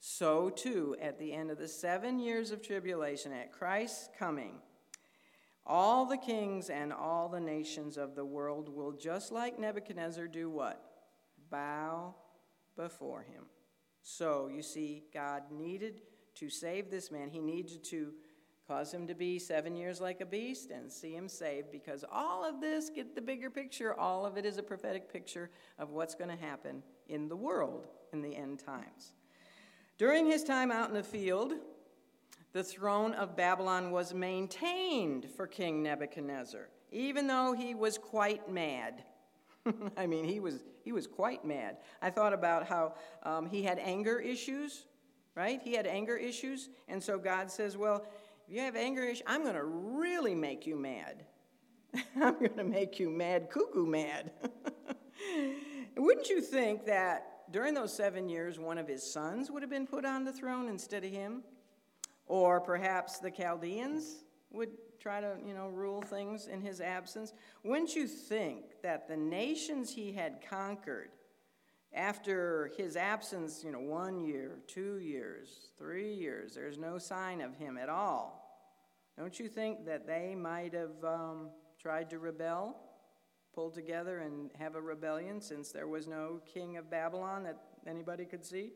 [0.00, 4.54] so too at the end of the seven years of tribulation, at Christ's coming,
[5.66, 10.50] All the kings and all the nations of the world will, just like Nebuchadnezzar, do
[10.50, 10.82] what?
[11.50, 12.14] Bow
[12.76, 13.44] before him.
[14.02, 16.02] So, you see, God needed
[16.34, 17.30] to save this man.
[17.30, 18.12] He needed to
[18.68, 22.44] cause him to be seven years like a beast and see him saved because all
[22.44, 26.14] of this, get the bigger picture, all of it is a prophetic picture of what's
[26.14, 29.14] going to happen in the world in the end times.
[29.96, 31.54] During his time out in the field,
[32.54, 39.02] the throne of Babylon was maintained for King Nebuchadnezzar, even though he was quite mad.
[39.96, 41.78] I mean, he was, he was quite mad.
[42.00, 42.94] I thought about how
[43.24, 44.86] um, he had anger issues,
[45.34, 45.60] right?
[45.62, 46.68] He had anger issues.
[46.86, 48.06] And so God says, Well,
[48.46, 51.24] if you have anger issues, I'm going to really make you mad.
[52.22, 54.30] I'm going to make you mad, cuckoo mad.
[55.96, 59.88] Wouldn't you think that during those seven years, one of his sons would have been
[59.88, 61.42] put on the throne instead of him?
[62.26, 67.32] Or perhaps the Chaldeans would try to, you know, rule things in his absence.
[67.62, 71.10] Wouldn't you think that the nations he had conquered
[71.94, 77.54] after his absence, you know, one year, two years, three years, there's no sign of
[77.56, 78.40] him at all.
[79.16, 82.76] Don't you think that they might have um, tried to rebel,
[83.54, 88.24] pull together and have a rebellion since there was no king of Babylon that anybody
[88.24, 88.72] could see?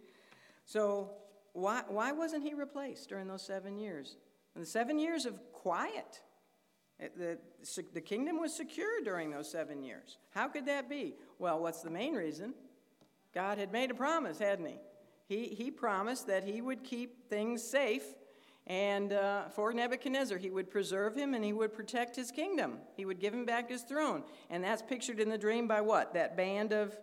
[0.64, 1.11] So,
[1.59, 4.17] why, why wasn't he replaced during those seven years?
[4.57, 6.21] the seven years of quiet.
[7.17, 7.39] The,
[7.95, 10.19] the kingdom was secure during those seven years.
[10.31, 11.15] How could that be?
[11.39, 12.55] Well, what's the main reason?
[13.33, 14.79] God had made a promise, hadn't he?
[15.29, 18.03] He, he promised that he would keep things safe,
[18.69, 22.79] and uh, for Nebuchadnezzar, he would preserve him and he would protect his kingdom.
[22.97, 24.25] He would give him back his throne.
[24.51, 26.13] And that's pictured in the dream by what?
[26.13, 26.95] That band of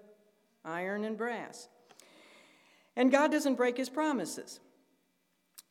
[0.64, 1.68] iron and brass.
[2.95, 4.59] And God doesn't break his promises.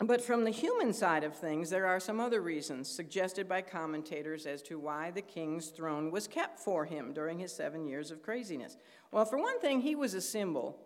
[0.01, 4.45] But from the human side of things, there are some other reasons suggested by commentators
[4.45, 8.23] as to why the king's throne was kept for him during his seven years of
[8.23, 8.77] craziness.
[9.13, 10.79] Well, for one thing, he was a symbol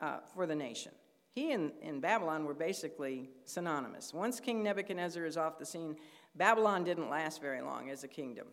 [0.00, 0.92] uh, for the nation.
[1.30, 4.12] He and, and Babylon were basically synonymous.
[4.12, 5.96] Once King Nebuchadnezzar is off the scene,
[6.34, 8.48] Babylon didn't last very long as a kingdom.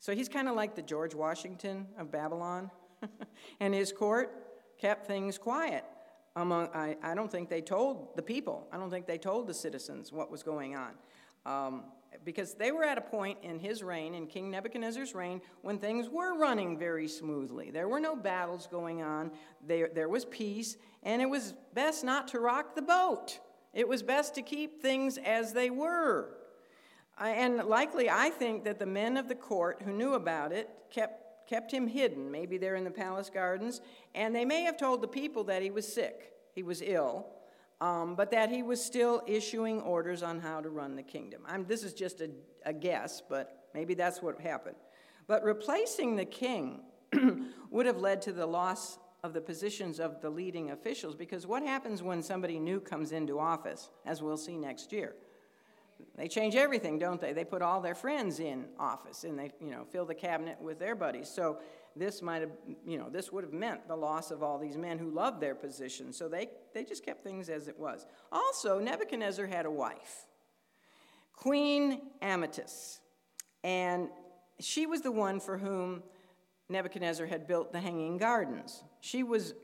[0.00, 2.70] So he's kind of like the George Washington of Babylon,
[3.60, 4.30] and his court
[4.78, 5.84] kept things quiet
[6.36, 9.54] among, I, I don't think they told the people, I don't think they told the
[9.54, 10.92] citizens what was going on.
[11.46, 11.84] Um,
[12.24, 16.08] because they were at a point in his reign, in King Nebuchadnezzar's reign, when things
[16.08, 17.70] were running very smoothly.
[17.70, 19.30] There were no battles going on,
[19.66, 23.40] there, there was peace, and it was best not to rock the boat.
[23.72, 26.30] It was best to keep things as they were.
[27.18, 31.23] And likely, I think that the men of the court who knew about it kept
[31.46, 32.30] kept him hidden.
[32.30, 33.80] Maybe they're in the palace gardens.
[34.14, 37.26] And they may have told the people that he was sick, he was ill,
[37.80, 41.42] um, but that he was still issuing orders on how to run the kingdom.
[41.46, 42.30] I'm, this is just a,
[42.64, 44.76] a guess, but maybe that's what happened.
[45.26, 46.80] But replacing the king
[47.70, 51.62] would have led to the loss of the positions of the leading officials because what
[51.62, 55.14] happens when somebody new comes into office, as we'll see next year?
[56.16, 57.32] They change everything, don't they?
[57.32, 60.78] They put all their friends in office and they, you know, fill the cabinet with
[60.78, 61.28] their buddies.
[61.28, 61.58] So
[61.96, 62.50] this might have,
[62.86, 65.54] you know, this would have meant the loss of all these men who loved their
[65.54, 66.12] position.
[66.12, 68.06] So they, they just kept things as it was.
[68.30, 70.26] Also, Nebuchadnezzar had a wife,
[71.32, 73.00] Queen Amytis.
[73.62, 74.08] And
[74.60, 76.02] she was the one for whom
[76.68, 78.82] Nebuchadnezzar had built the Hanging Gardens.
[79.00, 79.54] She was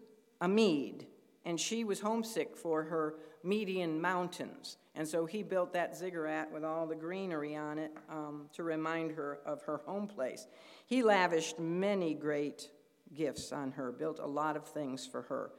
[0.40, 1.06] a Mede,
[1.50, 4.76] and she was homesick for her Median mountains.
[4.94, 9.10] And so he built that ziggurat with all the greenery on it um, to remind
[9.10, 10.46] her of her home place.
[10.86, 12.70] He lavished many great
[13.14, 15.50] gifts on her, built a lot of things for her.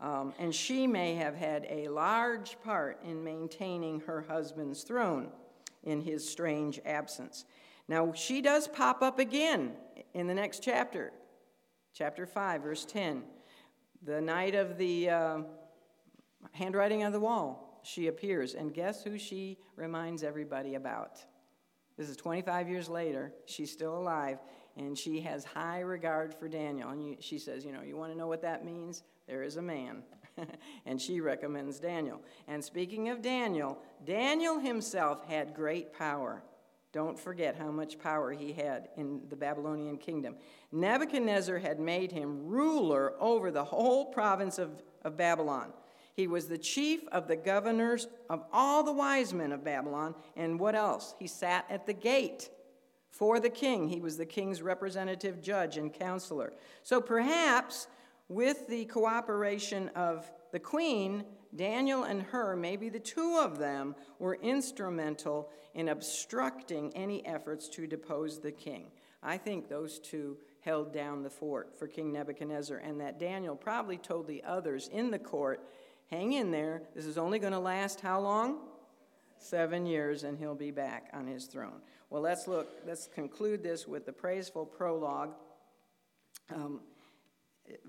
[0.00, 5.28] Um, and she may have had a large part in maintaining her husband's throne
[5.82, 7.44] in his strange absence.
[7.86, 9.72] Now, she does pop up again
[10.14, 11.12] in the next chapter,
[11.92, 13.24] chapter 5, verse 10.
[14.04, 15.38] The night of the uh,
[16.52, 18.54] handwriting on the wall she appears.
[18.54, 21.18] And guess who she reminds everybody about?
[21.96, 23.32] This is 25 years later.
[23.46, 24.38] She's still alive,
[24.76, 26.90] and she has high regard for Daniel.
[26.90, 29.04] And you, she says, You know, you want to know what that means?
[29.28, 30.02] There is a man.
[30.86, 32.20] and she recommends Daniel.
[32.48, 36.42] And speaking of Daniel, Daniel himself had great power.
[36.94, 40.36] Don't forget how much power he had in the Babylonian kingdom.
[40.70, 45.72] Nebuchadnezzar had made him ruler over the whole province of, of Babylon.
[46.14, 50.14] He was the chief of the governors of all the wise men of Babylon.
[50.36, 51.16] And what else?
[51.18, 52.48] He sat at the gate
[53.10, 53.88] for the king.
[53.88, 56.52] He was the king's representative judge and counselor.
[56.84, 57.88] So perhaps
[58.28, 61.24] with the cooperation of the queen,
[61.56, 67.86] Daniel and her, maybe the two of them, were instrumental in obstructing any efforts to
[67.86, 68.86] depose the king.
[69.22, 73.96] I think those two held down the fort for King Nebuchadnezzar, and that Daniel probably
[73.96, 75.66] told the others in the court,
[76.10, 78.58] hang in there, this is only going to last how long?
[79.38, 81.80] Seven years, and he'll be back on his throne.
[82.10, 85.34] Well, let's look, let's conclude this with the praiseful prologue,
[86.54, 86.80] um,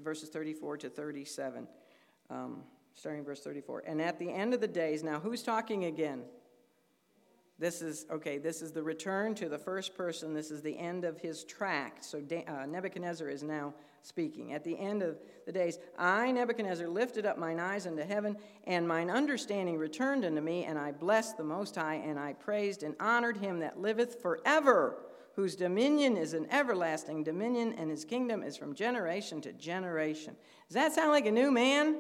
[0.02, 1.68] verses 34 to 37,
[2.30, 2.64] um,
[2.96, 3.84] starting verse 34.
[3.86, 6.24] And at the end of the days, now who's talking again?
[7.58, 10.34] This is, okay, this is the return to the first person.
[10.34, 12.04] This is the end of his tract.
[12.04, 14.54] So uh, Nebuchadnezzar is now speaking.
[14.54, 18.36] At the end of the days, I, Nebuchadnezzar, lifted up mine eyes unto heaven,
[18.66, 22.84] and mine understanding returned unto me, and I blessed the Most High, and I praised
[22.84, 24.98] and honored him that liveth forever,
[25.36, 30.36] whose dominion is an everlasting dominion, and his kingdom is from generation to generation.
[30.68, 31.96] Does that sound like a new man?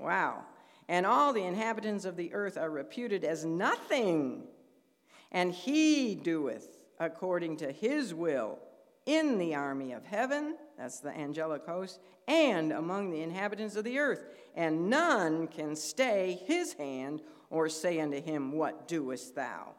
[0.00, 0.44] Wow.
[0.88, 4.48] And all the inhabitants of the earth are reputed as nothing
[5.32, 8.58] and he doeth according to his will
[9.06, 13.98] in the army of heaven, that's the angelic host, and among the inhabitants of the
[13.98, 14.24] earth.
[14.54, 19.74] And none can stay his hand or say unto him, What doest thou?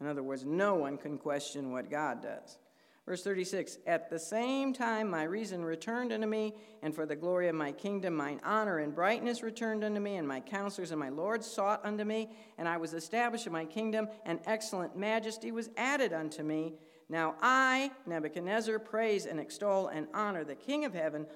[0.00, 2.58] In other words, no one can question what God does.
[3.06, 7.48] Verse 36 At the same time my reason returned unto me, and for the glory
[7.48, 11.08] of my kingdom mine honor and brightness returned unto me, and my counselors and my
[11.08, 15.70] lords sought unto me, and I was established in my kingdom, and excellent majesty was
[15.76, 16.74] added unto me.
[17.08, 21.26] Now I, Nebuchadnezzar, praise and extol and honor the King of heaven,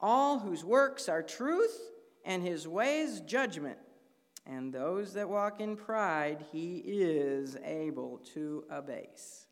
[0.00, 1.78] all whose works are truth,
[2.24, 3.78] and his ways judgment.
[4.44, 9.46] And those that walk in pride, he is able to abase.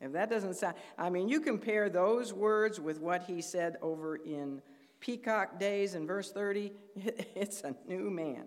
[0.00, 4.16] If that doesn't sound, I mean, you compare those words with what he said over
[4.16, 4.62] in
[5.00, 8.44] Peacock Days in verse 30, it's a new man.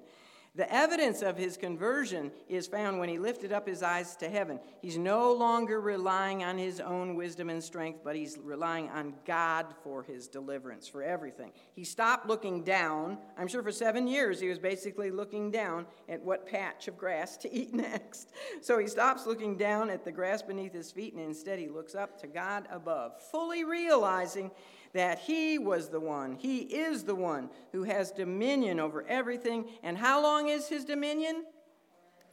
[0.54, 4.60] The evidence of his conversion is found when he lifted up his eyes to heaven.
[4.82, 9.68] He's no longer relying on his own wisdom and strength, but he's relying on God
[9.82, 11.54] for his deliverance, for everything.
[11.74, 13.18] He stopped looking down.
[13.38, 17.38] I'm sure for seven years he was basically looking down at what patch of grass
[17.38, 18.34] to eat next.
[18.60, 21.96] So he stops looking down at the grass beneath his feet and instead he looks
[21.96, 24.52] up to God above, fully realizing
[24.94, 29.66] that he was the one, he is the one who has dominion over everything.
[29.84, 31.46] And how long is his dominion?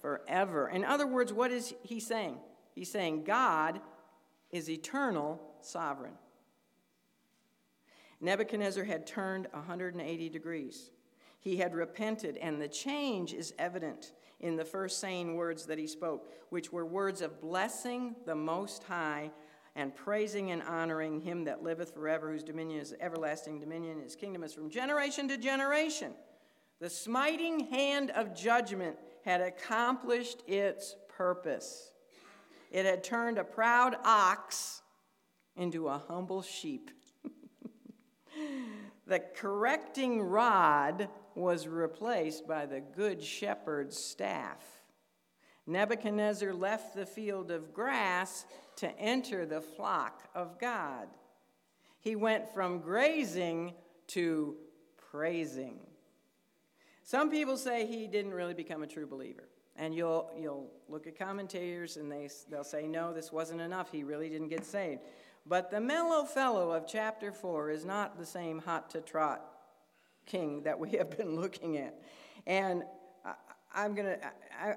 [0.00, 0.68] Forever.
[0.68, 2.38] In other words, what is he saying?
[2.74, 3.80] He's saying God
[4.50, 6.14] is eternal sovereign.
[8.20, 10.90] Nebuchadnezzar had turned 180 degrees.
[11.40, 15.86] He had repented, and the change is evident in the first saying words that he
[15.86, 19.30] spoke, which were words of blessing the Most High
[19.78, 24.42] and praising and honoring him that liveth forever, whose dominion is everlasting dominion, his kingdom
[24.42, 26.12] is from generation to generation.
[26.80, 31.92] The smiting hand of judgment had accomplished its purpose.
[32.72, 34.82] It had turned a proud ox
[35.54, 36.90] into a humble sheep.
[39.06, 44.77] the correcting rod was replaced by the good shepherd's staff.
[45.68, 48.46] Nebuchadnezzar left the field of grass
[48.76, 51.08] to enter the flock of God.
[52.00, 53.74] He went from grazing
[54.08, 54.56] to
[55.10, 55.78] praising.
[57.04, 59.48] Some people say he didn't really become a true believer.
[59.76, 63.92] And you'll, you'll look at commentators and they, they'll say, no, this wasn't enough.
[63.92, 65.02] He really didn't get saved.
[65.46, 69.44] But the mellow fellow of chapter 4 is not the same hot to trot
[70.26, 71.94] king that we have been looking at.
[72.46, 72.84] And
[73.74, 74.18] I, am going to,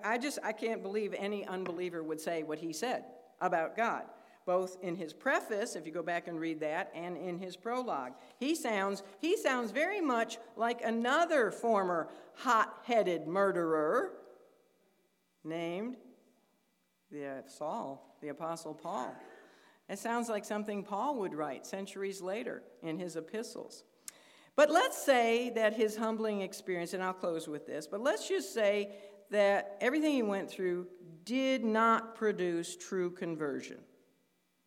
[0.04, 3.06] I just, I can't believe any unbeliever would say what he said
[3.40, 4.04] about God,
[4.46, 8.14] both in his preface, if you go back and read that, and in his prologue.
[8.38, 14.12] He sounds, he sounds very much like another former hot headed murderer
[15.44, 15.96] named
[17.12, 19.16] the, uh, Saul, the Apostle Paul.
[19.90, 23.84] It sounds like something Paul would write centuries later in his epistles.
[24.56, 28.54] But let's say that his humbling experience, and I'll close with this, but let's just
[28.54, 28.92] say
[29.30, 30.88] that everything he went through
[31.24, 33.78] did not produce true conversion,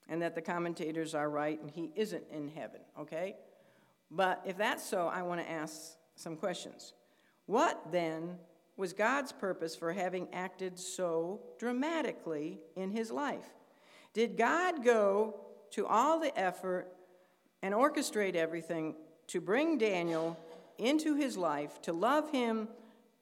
[0.08, 3.36] and that the commentators are right and he isn't in heaven, okay?
[4.10, 6.94] But if that's so, I want to ask some questions.
[7.46, 8.38] What then
[8.76, 13.52] was God's purpose for having acted so dramatically in his life?
[14.12, 15.40] Did God go
[15.72, 16.88] to all the effort
[17.62, 18.94] and orchestrate everything
[19.28, 20.38] to bring Daniel
[20.78, 22.68] into his life, to love him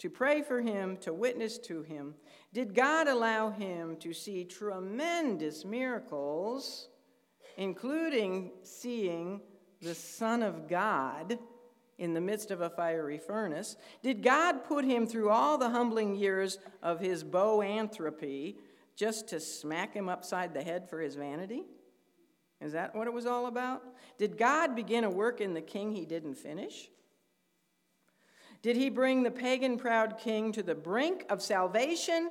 [0.02, 2.16] to pray for him, to witness to him,
[2.52, 6.88] did God allow him to see tremendous miracles,
[7.56, 9.40] including seeing
[9.80, 11.38] the Son of God
[11.98, 13.76] in the midst of a fiery furnace?
[14.02, 18.56] Did God put him through all the humbling years of his boanthropy
[18.96, 21.62] just to smack him upside the head for his vanity?
[22.62, 23.82] Is that what it was all about?
[24.18, 26.88] Did God begin a work in the king he didn't finish?
[28.62, 32.30] Did he bring the pagan proud king to the brink of salvation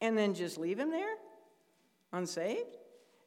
[0.00, 1.14] and then just leave him there,
[2.12, 2.76] unsaved?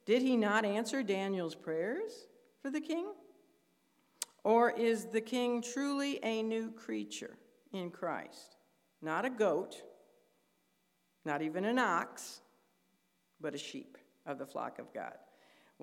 [0.06, 2.28] Did he not answer Daniel's prayers
[2.62, 3.06] for the king?
[4.44, 7.38] Or is the king truly a new creature
[7.72, 8.58] in Christ?
[9.02, 9.82] Not a goat,
[11.24, 12.42] not even an ox,
[13.40, 15.14] but a sheep of the flock of God.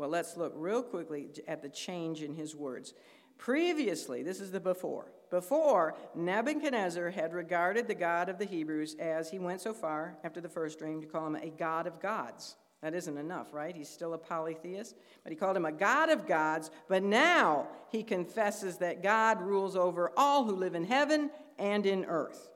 [0.00, 2.94] Well, let's look real quickly at the change in his words.
[3.36, 5.12] Previously, this is the before.
[5.28, 10.40] Before, Nebuchadnezzar had regarded the God of the Hebrews as he went so far after
[10.40, 12.56] the first dream to call him a God of gods.
[12.80, 13.76] That isn't enough, right?
[13.76, 14.96] He's still a polytheist.
[15.22, 16.70] But he called him a God of gods.
[16.88, 22.06] But now he confesses that God rules over all who live in heaven and in
[22.06, 22.48] earth.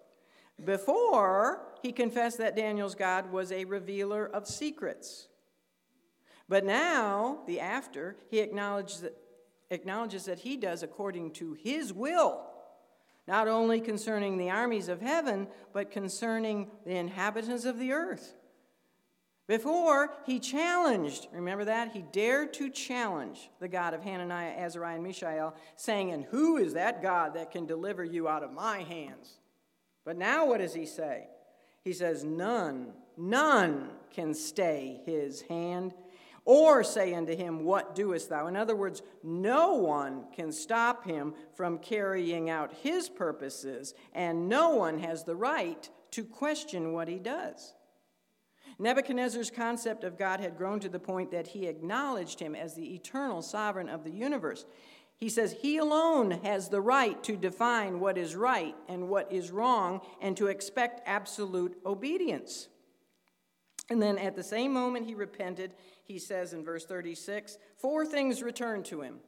[0.64, 5.28] Before, he confessed that Daniel's God was a revealer of secrets.
[6.48, 9.16] But now, the after, he acknowledges that,
[9.70, 12.42] acknowledges that he does according to his will
[13.26, 18.34] not only concerning the armies of heaven, but concerning the inhabitants of the earth.
[19.46, 21.92] Before, he challenged, remember that?
[21.92, 26.74] He dared to challenge the God of Hananiah, Azariah, and Mishael, saying, And who is
[26.74, 29.34] that God that can deliver you out of my hands?
[30.04, 31.28] But now, what does he say?
[31.82, 35.92] He says, None, none can stay his hand
[36.44, 38.46] or say unto him, What doest thou?
[38.46, 44.70] In other words, no one can stop him from carrying out his purposes, and no
[44.70, 47.74] one has the right to question what he does.
[48.78, 52.94] Nebuchadnezzar's concept of God had grown to the point that he acknowledged him as the
[52.94, 54.66] eternal sovereign of the universe.
[55.16, 59.52] He says he alone has the right to define what is right and what is
[59.52, 62.68] wrong and to expect absolute obedience.
[63.90, 65.74] And then at the same moment he repented,
[66.04, 69.18] he says in verse 36 four things returned to him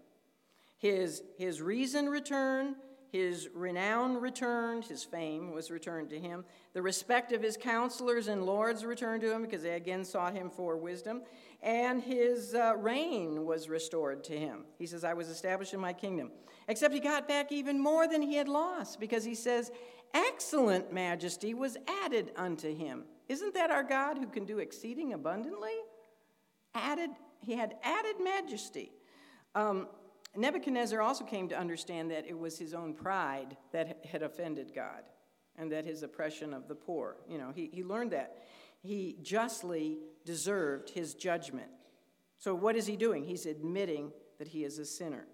[0.79, 2.77] his, his reason returned,
[3.11, 8.45] his renown returned, his fame was returned to him, the respect of his counselors and
[8.45, 11.23] lords returned to him because they again sought him for wisdom,
[11.63, 14.65] and his uh, reign was restored to him.
[14.79, 16.31] He says, I was established in my kingdom.
[16.69, 19.71] Except he got back even more than he had lost because he says,
[20.13, 23.05] Excellent majesty was added unto him.
[23.29, 25.73] Isn't that our God who can do exceeding abundantly?
[26.77, 27.11] Added,
[27.41, 28.93] he had added majesty.
[29.55, 29.89] Um,
[30.37, 35.05] Nebuchadnezzar also came to understand that it was his own pride that had offended God
[35.57, 37.17] and that his oppression of the poor.
[37.29, 38.43] You know, he, he learned that.
[38.83, 41.71] He justly deserved his judgment.
[42.39, 43.25] So, what is he doing?
[43.25, 45.27] He's admitting that he is a sinner.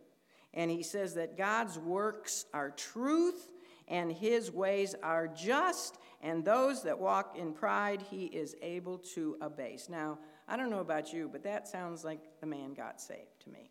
[0.54, 3.50] And he says that God's works are truth
[3.88, 9.36] and his ways are just, and those that walk in pride he is able to
[9.40, 9.88] abase.
[9.88, 10.18] Now,
[10.48, 13.70] I don't know about you, but that sounds like the man got saved to me.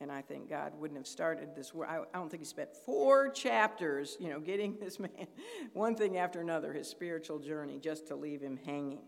[0.00, 1.72] And I think God wouldn't have started this.
[1.86, 5.26] I don't think he spent four chapters, you know, getting this man
[5.72, 9.00] one thing after another, his spiritual journey, just to leave him hanging.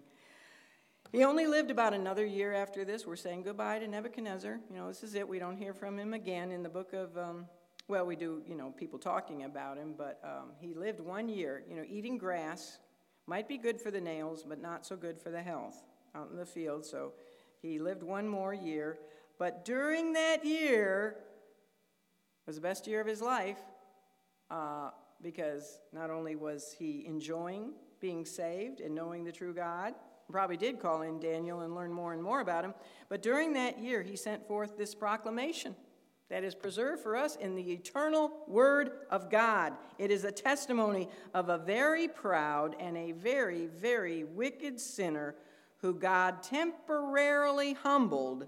[1.12, 3.06] He only lived about another year after this.
[3.06, 4.60] We're saying goodbye to Nebuchadnezzar.
[4.68, 5.28] You know, this is it.
[5.28, 7.46] We don't hear from him again in the book of, um,
[7.88, 11.62] well, we do, you know, people talking about him, but um, he lived one year,
[11.68, 12.78] you know, eating grass.
[13.26, 15.82] Might be good for the nails, but not so good for the health
[16.14, 16.84] out in the field.
[16.84, 17.12] So
[17.62, 18.98] he lived one more year.
[19.38, 21.16] But during that year
[22.46, 23.58] was the best year of his life
[24.50, 24.90] uh,
[25.22, 29.94] because not only was he enjoying being saved and knowing the true God,
[30.30, 32.74] probably did call in Daniel and learn more and more about him,
[33.08, 35.74] but during that year he sent forth this proclamation
[36.28, 39.72] that is preserved for us in the eternal Word of God.
[39.98, 45.34] It is a testimony of a very proud and a very, very wicked sinner
[45.80, 48.46] who God temporarily humbled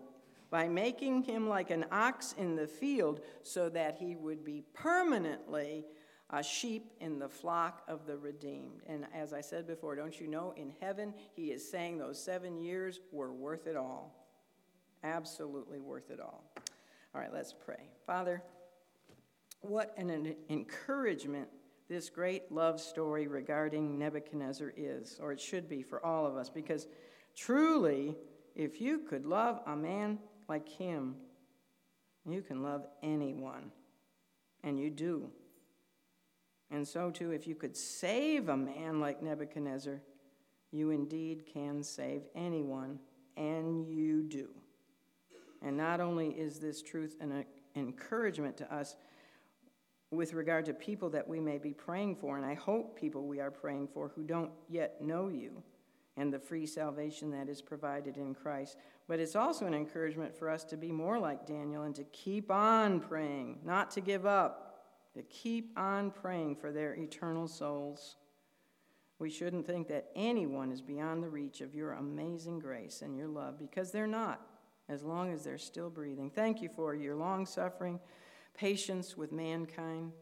[0.50, 5.84] by making him like an ox in the field so that he would be permanently
[6.28, 8.82] a sheep in the flock of the redeemed.
[8.86, 12.58] And as I said before, don't you know, in heaven, he is saying those seven
[12.58, 14.14] years were worth it all.
[15.04, 16.44] Absolutely worth it all.
[17.14, 17.88] All right, let's pray.
[18.06, 18.42] Father,
[19.60, 21.48] what an encouragement
[21.88, 26.48] this great love story regarding Nebuchadnezzar is, or it should be for all of us,
[26.48, 26.86] because
[27.36, 28.16] truly,
[28.54, 30.18] if you could love a man
[30.48, 31.16] like him,
[32.28, 33.70] you can love anyone.
[34.64, 35.28] And you do.
[36.70, 40.00] And so, too, if you could save a man like Nebuchadnezzar,
[40.70, 42.98] you indeed can save anyone,
[43.36, 44.48] and you do.
[45.62, 47.44] And not only is this truth an
[47.76, 48.96] encouragement to us,
[50.10, 53.40] with regard to people that we may be praying for, and I hope people we
[53.40, 55.62] are praying for who don't yet know you
[56.16, 58.76] and the free salvation that is provided in Christ.
[59.08, 62.50] But it's also an encouragement for us to be more like Daniel and to keep
[62.50, 64.84] on praying, not to give up,
[65.14, 68.16] to keep on praying for their eternal souls.
[69.18, 73.28] We shouldn't think that anyone is beyond the reach of your amazing grace and your
[73.28, 74.40] love because they're not,
[74.88, 76.30] as long as they're still breathing.
[76.30, 78.00] Thank you for your long suffering
[78.54, 80.12] patience with mankind.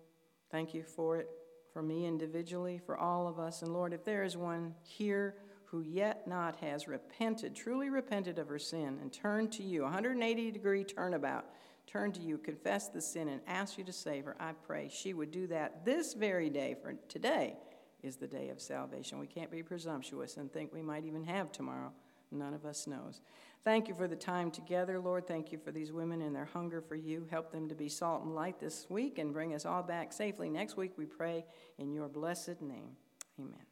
[0.50, 1.28] Thank you for it,
[1.72, 3.62] for me individually, for all of us.
[3.62, 5.34] And Lord, if there is one here
[5.70, 10.50] who yet not has repented, truly repented of her sin, and turned to you, 180
[10.50, 11.46] degree turnabout,
[11.86, 15.14] turned to you, confessed the sin, and asked you to save her, I pray she
[15.14, 17.56] would do that this very day, for today
[18.02, 19.18] is the day of salvation.
[19.18, 21.92] We can't be presumptuous and think we might even have tomorrow.
[22.32, 23.20] None of us knows.
[23.64, 25.26] Thank you for the time together, Lord.
[25.26, 27.26] Thank you for these women and their hunger for you.
[27.30, 30.48] Help them to be salt and light this week and bring us all back safely
[30.48, 31.44] next week, we pray
[31.78, 32.96] in your blessed name.
[33.38, 33.69] Amen.